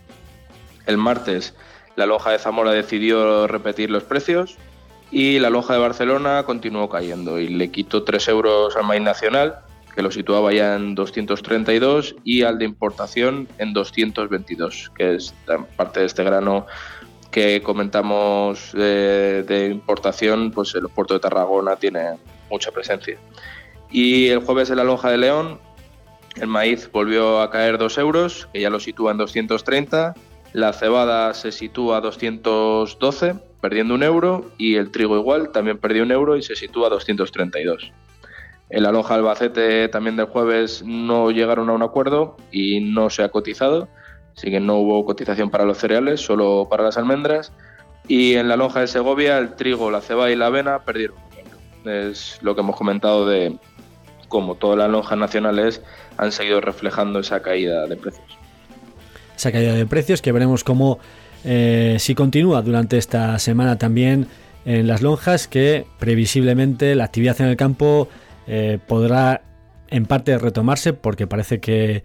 El 0.87 0.99
martes 0.99 1.55
la 1.97 2.07
Loja 2.07 2.31
de 2.31 2.39
Zamora 2.39 2.73
decidió 2.73 3.47
repetir 3.47 3.91
los 3.91 4.05
precios 4.05 4.57
y 5.11 5.39
la 5.39 5.51
Loja 5.51 5.75
de 5.75 5.81
Barcelona 5.81 6.45
continuó 6.45 6.89
cayendo 6.89 7.39
y 7.39 7.49
le 7.49 7.71
quitó 7.71 8.03
3 8.03 8.29
euros 8.29 8.77
al 8.77 8.85
maíz 8.85 9.03
nacional, 9.03 9.57
que 9.95 10.01
lo 10.01 10.11
situaba 10.11 10.53
ya 10.55 10.75
en 10.75 10.95
232, 10.95 12.17
y 12.25 12.43
al 12.43 12.59
de 12.59 12.65
importación 12.65 13.47
en 13.59 13.75
222, 13.75 14.91
que 14.97 15.17
es 15.17 15.35
parte 15.77 16.01
de 16.01 16.07
este 16.07 16.25
grano 16.25 16.67
que 17.31 17.63
comentamos 17.63 18.73
de, 18.73 19.43
de 19.43 19.67
importación, 19.67 20.51
pues 20.51 20.75
el 20.75 20.89
puerto 20.89 21.13
de 21.15 21.21
Tarragona 21.21 21.77
tiene 21.77 22.17
mucha 22.51 22.71
presencia. 22.71 23.19
Y 23.91 24.29
el 24.29 24.39
jueves 24.39 24.71
en 24.71 24.77
la 24.77 24.85
Lonja 24.85 25.11
de 25.11 25.19
León, 25.19 25.61
el 26.37 26.47
maíz 26.47 26.91
volvió 26.91 27.43
a 27.43 27.51
caer 27.51 27.77
2 27.77 27.99
euros, 27.99 28.49
que 28.51 28.63
ya 28.63 28.71
lo 28.71 28.81
sitúa 28.81 29.13
en 29.13 29.19
230, 29.19 30.15
la 30.53 30.75
cebada 30.75 31.33
se 31.33 31.51
sitúa 31.51 31.97
a 31.97 32.01
212, 32.03 33.37
perdiendo 33.61 33.95
un 33.95 34.03
euro, 34.03 34.51
y 34.59 34.77
el 34.77 34.91
trigo 34.91 35.17
igual, 35.17 35.51
también 35.51 35.79
perdió 35.79 36.03
un 36.03 36.13
euro 36.13 36.37
y 36.37 36.43
se 36.43 36.57
sitúa 36.57 36.89
a 36.89 36.91
232. 36.91 37.91
En 38.69 38.83
la 38.83 38.93
lonja 38.93 39.15
Albacete 39.15 39.89
también 39.89 40.17
del 40.17 40.27
jueves 40.27 40.83
no 40.85 41.31
llegaron 41.31 41.71
a 41.71 41.73
un 41.73 41.83
acuerdo 41.83 42.37
y 42.51 42.81
no 42.81 43.09
se 43.09 43.23
ha 43.23 43.31
cotizado, 43.31 43.89
así 44.37 44.51
que 44.51 44.61
no 44.61 44.77
hubo 44.77 45.05
cotización 45.05 45.51
para 45.51 45.65
los 45.65 45.79
cereales, 45.79 46.21
solo 46.21 46.67
para 46.71 46.85
las 46.85 46.99
almendras. 46.99 47.53
Y 48.09 48.35
en 48.35 48.49
la 48.49 48.57
lonja 48.57 48.81
de 48.81 48.89
Segovia 48.89 49.39
el 49.39 49.55
trigo, 49.55 49.91
la 49.91 50.01
cebada 50.01 50.31
y 50.31 50.37
la 50.37 50.47
avena 50.47 50.85
perdieron. 50.85 51.17
Es 51.85 52.39
lo 52.43 52.55
que 52.55 52.61
hemos 52.61 52.77
comentado 52.77 53.27
de 53.27 53.59
cómo 54.29 54.55
todas 54.55 54.79
las 54.79 54.91
lonjas 54.91 55.19
nacionales 55.19 55.83
han 56.17 56.33
seguido 56.33 56.61
reflejando 56.61 57.21
esa 57.21 57.43
caída 57.43 57.87
de 57.87 57.97
precios 57.97 58.42
esa 59.37 59.53
caída 59.53 59.75
de 59.75 59.87
precios 59.87 60.23
que 60.23 60.33
veremos 60.33 60.65
cómo 60.65 60.99
eh, 61.45 61.97
si 61.99 62.15
continúa 62.15 62.63
durante 62.63 62.99
esta 62.99 63.39
semana 63.39 63.79
también 63.79 64.27
en 64.65 64.87
las 64.87 65.03
lonjas 65.03 65.49
que 65.49 65.87
previsiblemente 65.99 66.95
la 66.95 67.05
actividad 67.05 67.41
en 67.41 67.49
el 67.49 67.57
campo 67.57 68.09
eh, 68.47 68.79
podrá 68.87 69.43
en 69.89 70.07
parte 70.07 70.39
retomarse 70.39 70.93
porque 70.93 71.27
parece 71.27 71.61
que, 71.61 72.03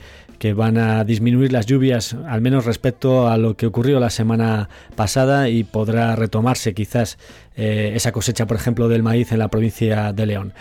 van 0.56 0.78
a 0.78 1.04
disminuir 1.04 1.52
las 1.52 1.66
lluvias 1.66 2.16
al 2.28 2.42
menos 2.42 2.66
respecto 2.66 3.28
a 3.28 3.38
lo 3.38 3.58
que 3.58 3.66
ocurrió 3.66 4.00
la 4.00 4.12
semana 4.12 4.70
pasada 4.96 5.50
y 5.50 5.64
podrá 5.64 6.16
retomarse 6.16 6.76
quizás 6.76 7.18
eh, 7.56 7.94
esa 7.96 8.12
cosecha 8.12 8.46
por 8.46 8.56
ejemplo 8.56 8.88
del 8.88 9.02
maíz 9.02 9.32
en 9.32 9.40
la 9.40 9.48
provincia 9.48 10.14
de 10.14 10.26
León. 10.28 10.54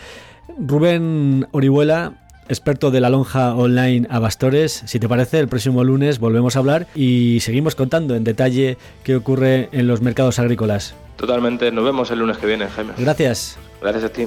Rubén 0.59 1.47
Orihuela 1.53 2.26
experto 2.49 2.90
de 2.90 3.01
la 3.01 3.11
lonja 3.11 3.55
online 3.55 4.07
a 4.11 4.18
Bastores. 4.18 4.82
Si 4.86 4.99
te 4.99 5.09
parece, 5.09 5.38
el 5.38 5.49
próximo 5.49 5.84
lunes 5.84 6.18
volvemos 6.18 6.57
a 6.57 6.61
hablar 6.61 6.86
y 6.94 7.40
seguimos 7.40 7.74
contando 7.74 8.14
en 8.14 8.24
detalle 8.24 8.78
qué 9.05 9.16
ocurre 9.16 9.68
en 9.72 9.86
los 9.86 10.01
mercados 10.03 10.38
agrícolas. 10.38 10.94
Totalmente, 11.16 11.70
nos 11.72 11.84
vemos 11.84 12.11
el 12.11 12.18
lunes 12.18 12.38
que 12.38 12.47
viene, 12.47 12.68
Jaime. 12.68 12.92
Gracias. 12.99 13.59
Gracias 13.80 14.05
a 14.05 14.09
ti. 14.11 14.26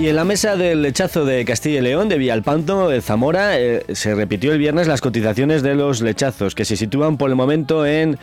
Y 0.00 0.08
en 0.08 0.16
la 0.16 0.24
mesa 0.24 0.56
del 0.56 0.80
lechazo 0.80 1.26
de 1.26 1.44
Castilla 1.44 1.80
y 1.80 1.82
León, 1.82 2.08
de 2.08 2.16
Villalpanto, 2.16 2.88
de 2.88 3.02
Zamora, 3.02 3.60
eh, 3.60 3.84
se 3.92 4.14
repitió 4.14 4.50
el 4.50 4.58
viernes 4.58 4.86
las 4.88 5.02
cotizaciones 5.02 5.62
de 5.62 5.74
los 5.74 6.00
lechazos, 6.00 6.54
que 6.54 6.64
se 6.64 6.78
sitúan 6.78 7.18
por 7.18 7.28
el 7.28 7.36
momento 7.36 7.84
en 7.84 8.18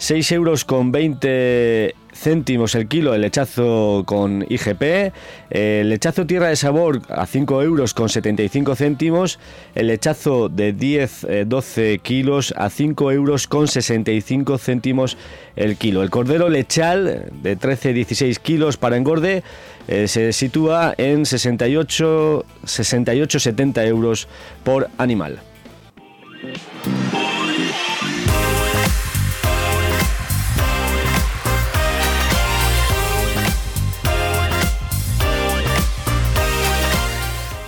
6 0.00 0.32
euros 0.32 0.64
con 0.64 0.90
20 0.92 1.94
céntimos 2.14 2.74
el 2.74 2.88
kilo 2.88 3.14
el 3.14 3.20
lechazo 3.20 4.04
con 4.06 4.46
IGP, 4.48 5.12
el 5.50 5.90
lechazo 5.90 6.26
tierra 6.26 6.48
de 6.48 6.56
sabor 6.56 7.02
a 7.10 7.26
5 7.26 7.62
euros 7.62 7.92
con 7.92 8.08
75 8.08 8.76
céntimos, 8.76 9.38
el 9.74 9.88
lechazo 9.88 10.48
de 10.48 10.74
10-12 10.74 11.76
eh, 11.76 11.98
kilos 12.02 12.54
a 12.56 12.70
5 12.70 13.12
euros 13.12 13.46
con 13.46 13.68
65 13.68 14.56
céntimos 14.56 15.18
el 15.54 15.76
kilo. 15.76 16.02
El 16.02 16.08
cordero 16.08 16.48
lechal 16.48 17.26
de 17.42 17.58
13-16 17.58 18.38
kilos 18.38 18.78
para 18.78 18.96
engorde 18.96 19.42
eh, 19.86 20.08
se 20.08 20.32
sitúa 20.32 20.94
en 20.96 21.24
68-70 21.24 23.86
euros 23.86 24.28
por 24.64 24.88
animal. 24.96 25.40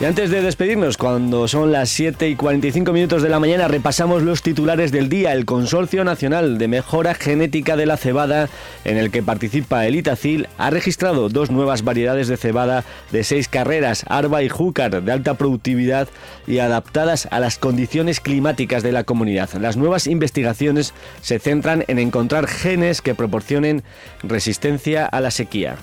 Y 0.02 0.04
antes 0.04 0.30
de 0.30 0.42
despedirnos, 0.42 0.96
cuando 0.96 1.46
son 1.46 1.70
las 1.70 1.88
7 1.90 2.28
y 2.28 2.34
45 2.34 2.92
minutos 2.92 3.22
de 3.22 3.28
la 3.28 3.38
mañana, 3.38 3.68
repasamos 3.68 4.24
los 4.24 4.42
titulares 4.42 4.90
del 4.90 5.08
día. 5.08 5.32
El 5.32 5.44
Consorcio 5.44 6.02
Nacional 6.02 6.58
de 6.58 6.66
Mejora 6.66 7.14
Genética 7.14 7.76
de 7.76 7.86
la 7.86 7.96
Cebada, 7.96 8.48
en 8.84 8.96
el 8.96 9.12
que 9.12 9.22
participa 9.22 9.86
el 9.86 9.94
Itacil, 9.94 10.48
ha 10.58 10.70
registrado 10.70 11.28
dos 11.28 11.52
nuevas 11.52 11.84
variedades 11.84 12.26
de 12.26 12.36
cebada 12.36 12.82
de 13.12 13.22
seis 13.22 13.46
carreras, 13.46 14.04
Arba 14.08 14.42
y 14.42 14.48
Júcar, 14.48 15.04
de 15.04 15.12
alta 15.12 15.34
productividad 15.34 16.08
y 16.48 16.58
adaptadas 16.58 17.28
a 17.30 17.38
las 17.38 17.58
condiciones 17.58 18.18
climáticas 18.18 18.82
de 18.82 18.90
la 18.90 19.04
comunidad. 19.04 19.50
Las 19.60 19.76
nuevas 19.76 20.08
investigaciones 20.08 20.94
se 21.20 21.38
centran 21.38 21.84
en 21.86 22.00
encontrar 22.00 22.48
genes 22.48 23.02
que 23.02 23.14
proporcionen 23.14 23.84
resistencia 24.24 25.06
a 25.06 25.20
la 25.20 25.30
sequía 25.30 25.76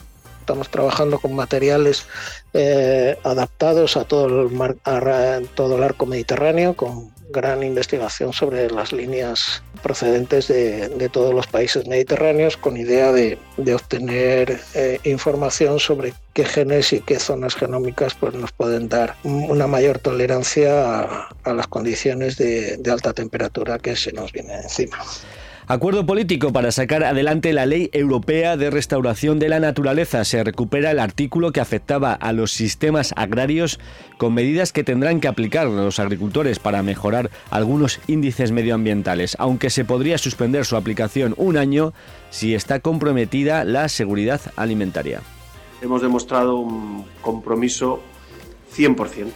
estamos 0.49 0.69
trabajando 0.69 1.19
con 1.19 1.35
materiales 1.35 2.07
eh, 2.53 3.15
adaptados 3.23 3.95
a 3.97 4.05
todo 4.05 4.41
el, 4.41 4.49
mar, 4.49 4.77
a 4.83 5.41
todo 5.53 5.75
el 5.75 5.83
arco 5.83 6.07
mediterráneo, 6.07 6.75
con 6.75 7.11
gran 7.29 7.61
investigación 7.61 8.33
sobre 8.33 8.71
las 8.71 8.91
líneas 8.91 9.61
procedentes 9.83 10.47
de, 10.47 10.89
de 10.89 11.07
todos 11.07 11.35
los 11.35 11.45
países 11.45 11.85
mediterráneos, 11.85 12.57
con 12.57 12.77
idea 12.77 13.11
de, 13.11 13.37
de 13.57 13.75
obtener 13.75 14.59
eh, 14.73 14.99
información 15.03 15.79
sobre 15.79 16.15
qué 16.33 16.45
genes 16.45 16.93
y 16.93 17.01
qué 17.01 17.19
zonas 17.19 17.53
genómicas 17.53 18.15
pues, 18.15 18.33
nos 18.33 18.51
pueden 18.51 18.89
dar 18.89 19.17
una 19.23 19.67
mayor 19.67 19.99
tolerancia 19.99 21.27
a, 21.43 21.53
las 21.53 21.67
condiciones 21.67 22.37
de, 22.37 22.77
de 22.77 22.91
alta 22.91 23.13
temperatura 23.13 23.77
que 23.77 23.95
se 23.95 24.13
nos 24.13 24.31
viene 24.31 24.55
encima. 24.55 24.97
Acuerdo 25.71 26.03
político 26.03 26.51
para 26.51 26.71
sacar 26.71 27.03
adelante 27.03 27.53
la 27.53 27.67
ley 27.67 27.91
europea 27.93 28.57
de 28.57 28.71
restauración 28.71 29.37
de 29.37 29.49
la 29.49 29.59
naturaleza. 29.59 30.25
Se 30.25 30.43
recupera 30.43 30.89
el 30.89 30.97
artículo 30.97 31.51
que 31.51 31.59
afectaba 31.59 32.11
a 32.11 32.33
los 32.33 32.51
sistemas 32.53 33.13
agrarios 33.15 33.79
con 34.17 34.33
medidas 34.33 34.73
que 34.73 34.83
tendrán 34.83 35.19
que 35.19 35.27
aplicar 35.27 35.67
los 35.67 35.99
agricultores 35.99 36.57
para 36.57 36.81
mejorar 36.81 37.29
algunos 37.51 37.99
índices 38.07 38.51
medioambientales, 38.51 39.35
aunque 39.37 39.69
se 39.69 39.85
podría 39.85 40.17
suspender 40.17 40.65
su 40.65 40.75
aplicación 40.75 41.35
un 41.37 41.55
año 41.55 41.93
si 42.31 42.55
está 42.55 42.79
comprometida 42.79 43.63
la 43.63 43.89
seguridad 43.89 44.41
alimentaria. 44.55 45.21
Hemos 45.83 46.01
demostrado 46.01 46.55
un 46.55 47.05
compromiso 47.21 48.01
100% 48.75 49.27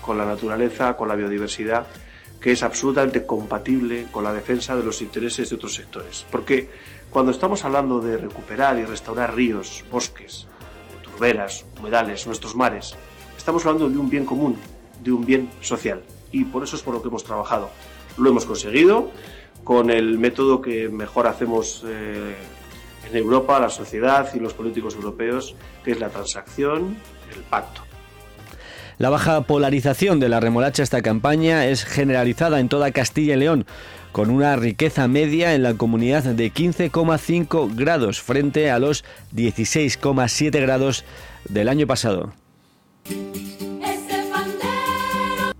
con 0.00 0.16
la 0.16 0.24
naturaleza, 0.24 0.96
con 0.96 1.08
la 1.08 1.16
biodiversidad 1.16 1.86
que 2.46 2.52
es 2.52 2.62
absolutamente 2.62 3.26
compatible 3.26 4.06
con 4.12 4.22
la 4.22 4.32
defensa 4.32 4.76
de 4.76 4.84
los 4.84 5.02
intereses 5.02 5.50
de 5.50 5.56
otros 5.56 5.74
sectores. 5.74 6.24
Porque 6.30 6.70
cuando 7.10 7.32
estamos 7.32 7.64
hablando 7.64 8.00
de 8.00 8.16
recuperar 8.16 8.78
y 8.78 8.84
restaurar 8.84 9.34
ríos, 9.34 9.84
bosques, 9.90 10.46
turberas, 11.02 11.64
humedales, 11.76 12.24
nuestros 12.24 12.54
mares, 12.54 12.94
estamos 13.36 13.66
hablando 13.66 13.88
de 13.88 13.98
un 13.98 14.08
bien 14.08 14.24
común, 14.24 14.56
de 15.02 15.10
un 15.10 15.26
bien 15.26 15.50
social. 15.60 16.04
Y 16.30 16.44
por 16.44 16.62
eso 16.62 16.76
es 16.76 16.82
por 16.82 16.94
lo 16.94 17.02
que 17.02 17.08
hemos 17.08 17.24
trabajado. 17.24 17.68
Lo 18.16 18.30
hemos 18.30 18.46
conseguido 18.46 19.10
con 19.64 19.90
el 19.90 20.16
método 20.16 20.62
que 20.62 20.88
mejor 20.88 21.26
hacemos 21.26 21.82
eh, 21.84 22.36
en 23.10 23.16
Europa, 23.16 23.58
la 23.58 23.70
sociedad 23.70 24.32
y 24.36 24.38
los 24.38 24.54
políticos 24.54 24.94
europeos, 24.94 25.56
que 25.82 25.90
es 25.90 25.98
la 25.98 26.10
transacción, 26.10 26.96
el 27.34 27.42
pacto. 27.42 27.85
La 28.98 29.10
baja 29.10 29.42
polarización 29.42 30.20
de 30.20 30.30
la 30.30 30.40
remolacha 30.40 30.82
esta 30.82 31.02
campaña 31.02 31.66
es 31.66 31.84
generalizada 31.84 32.60
en 32.60 32.70
toda 32.70 32.92
Castilla 32.92 33.34
y 33.34 33.38
León, 33.38 33.66
con 34.10 34.30
una 34.30 34.56
riqueza 34.56 35.06
media 35.06 35.54
en 35.54 35.62
la 35.62 35.74
comunidad 35.74 36.24
de 36.24 36.50
15,5 36.50 37.76
grados 37.76 38.22
frente 38.22 38.70
a 38.70 38.78
los 38.78 39.04
16,7 39.34 40.62
grados 40.62 41.04
del 41.46 41.68
año 41.68 41.86
pasado. 41.86 42.32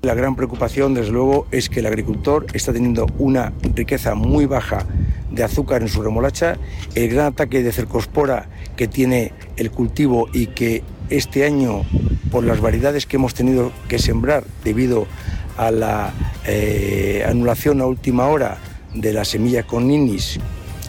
La 0.01 0.15
gran 0.15 0.35
preocupación, 0.35 0.95
desde 0.95 1.13
luego, 1.13 1.47
es 1.51 1.69
que 1.69 1.81
el 1.81 1.87
agricultor 1.87 2.47
está 2.55 2.73
teniendo 2.73 3.07
una 3.19 3.53
riqueza 3.75 4.15
muy 4.15 4.47
baja 4.47 4.87
de 5.31 5.45
azúcar 5.45 5.83
en 5.83 5.89
su 5.89 6.01
remolacha, 6.01 6.57
el 6.95 7.11
gran 7.11 7.27
ataque 7.27 7.63
de 7.63 7.71
cercospora 7.71 8.49
que 8.77 8.89
tiene 8.89 9.33
el 9.57 9.71
cultivo 9.71 10.29
y 10.33 10.49
que 10.49 10.83
este 11.09 11.45
año, 11.45 11.85
por 12.31 12.45
las 12.45 12.61
variedades 12.61 13.07
que 13.07 13.17
hemos 13.17 13.35
tenido 13.35 13.73
que 13.89 13.99
sembrar 13.99 14.45
debido 14.65 15.07
a 15.57 15.71
la 15.71 16.13
eh, 16.47 17.25
anulación 17.27 17.81
a 17.81 17.87
última 17.87 18.27
hora 18.27 18.59
de 18.95 19.13
las 19.13 19.29
semillas 19.29 19.65
con 19.65 19.89
ninis, 19.89 20.39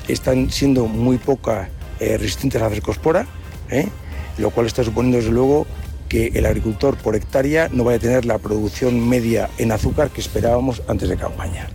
están 0.08 0.52
siendo 0.52 0.88
muy 0.88 1.18
pocas 1.18 1.70
eh, 2.00 2.18
resistentes 2.18 2.62
a 2.62 2.66
la 2.66 2.72
cercospora, 2.72 3.28
¿eh? 3.70 3.88
lo 4.38 4.52
cual 4.52 4.68
está 4.68 4.84
suponiendo 4.84 5.18
desde 5.18 5.32
luego 5.32 5.66
que 6.10 6.28
el 6.36 6.46
agricultor 6.46 6.96
por 6.98 7.16
hectárea 7.16 7.70
no 7.72 7.84
vaya 7.84 7.98
a 7.98 8.02
tener 8.02 8.26
la 8.26 8.38
producción 8.38 9.08
media 9.08 9.50
en 9.58 9.72
azúcar 9.72 10.10
que 10.10 10.22
esperábamos 10.22 10.82
antes 10.88 11.10
de 11.10 11.18
campaña. 11.18 11.68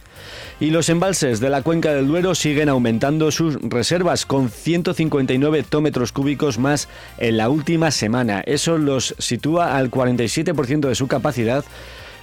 Y 0.63 0.71
los 0.71 0.89
embalses 0.91 1.41
de 1.41 1.51
la 1.51 1.63
cuenca 1.63 1.93
del 1.93 2.07
Duero 2.07 2.37
siguen 2.37 2.69
aumentando 2.69 3.33
sus 3.33 3.61
reservas 3.63 4.25
con 4.25 4.49
159 4.49 5.59
hectómetros 5.59 6.13
cúbicos 6.13 6.61
más 6.61 6.89
en 7.19 7.37
la 7.37 7.49
última 7.49 7.91
semana. 7.91 8.45
Eso 8.47 8.79
los 8.79 9.17
sitúa 9.19 9.77
al 9.77 9.91
47% 9.91 10.87
de 10.87 10.95
su 10.95 11.09
capacidad 11.09 11.65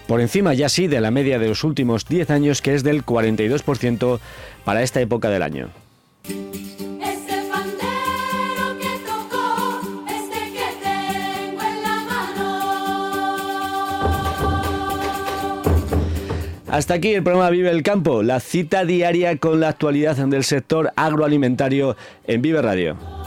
por 0.08 0.22
encima 0.22 0.54
ya 0.54 0.70
sí 0.70 0.88
de 0.88 1.02
la 1.02 1.12
media 1.12 1.38
de 1.38 1.50
los 1.50 1.66
últimos 1.66 2.06
10 2.06 2.30
años 2.30 2.62
que 2.62 2.76
es 2.76 2.84
del 2.84 3.06
42% 3.06 4.22
para 4.64 4.84
esta 4.84 5.02
época 5.02 5.30
del 5.30 5.44
año. 5.44 5.68
Hasta 16.72 16.94
aquí 16.94 17.14
el 17.14 17.24
programa 17.24 17.50
Vive 17.50 17.72
el 17.72 17.82
Campo, 17.82 18.22
la 18.22 18.40
cita 18.40 18.86
diaria 18.86 19.38
con 19.38 19.60
la 19.60 19.70
actualidad 19.70 20.16
del 20.18 20.44
sector 20.44 20.92
agroalimentario 20.96 21.98
en 22.28 22.44
Vive 22.44 22.62
Radio. 22.62 23.19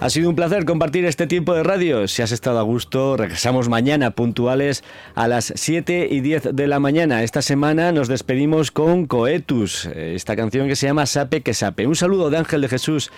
Ha 0.00 0.08
sido 0.08 0.30
un 0.30 0.34
placer 0.34 0.64
compartir 0.64 1.04
este 1.04 1.26
tiempo 1.26 1.52
de 1.52 1.62
radio. 1.62 2.08
Si 2.08 2.22
has 2.22 2.32
estado 2.32 2.58
a 2.58 2.62
gusto, 2.62 3.18
regresamos 3.18 3.68
mañana 3.68 4.12
puntuales 4.12 4.82
a 5.14 5.28
las 5.28 5.52
7 5.54 6.08
y 6.10 6.20
10 6.20 6.54
de 6.54 6.66
la 6.66 6.80
mañana. 6.80 7.22
Esta 7.22 7.42
semana 7.42 7.92
nos 7.92 8.08
despedimos 8.08 8.70
con 8.70 9.04
Coetus, 9.04 9.84
esta 9.84 10.36
canción 10.36 10.68
que 10.68 10.76
se 10.76 10.86
llama 10.86 11.04
Sape 11.04 11.42
que 11.42 11.52
Sape. 11.52 11.86
Un 11.86 11.96
saludo 11.96 12.30
de 12.30 12.38
Ángel 12.38 12.62
de 12.62 12.68
Jesús 12.68 13.10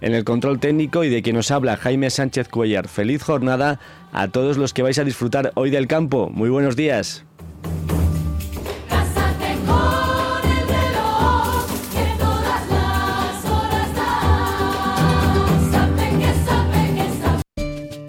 en 0.00 0.14
el 0.14 0.22
control 0.22 0.60
técnico 0.60 1.02
y 1.02 1.08
de 1.08 1.22
quien 1.22 1.34
nos 1.34 1.50
habla 1.50 1.76
Jaime 1.76 2.08
Sánchez 2.08 2.48
Cuellar. 2.48 2.86
Feliz 2.86 3.24
jornada 3.24 3.80
a 4.12 4.28
todos 4.28 4.58
los 4.58 4.72
que 4.72 4.82
vais 4.82 5.00
a 5.00 5.04
disfrutar 5.04 5.50
hoy 5.56 5.70
del 5.70 5.88
campo. 5.88 6.30
Muy 6.32 6.50
buenos 6.50 6.76
días. 6.76 7.24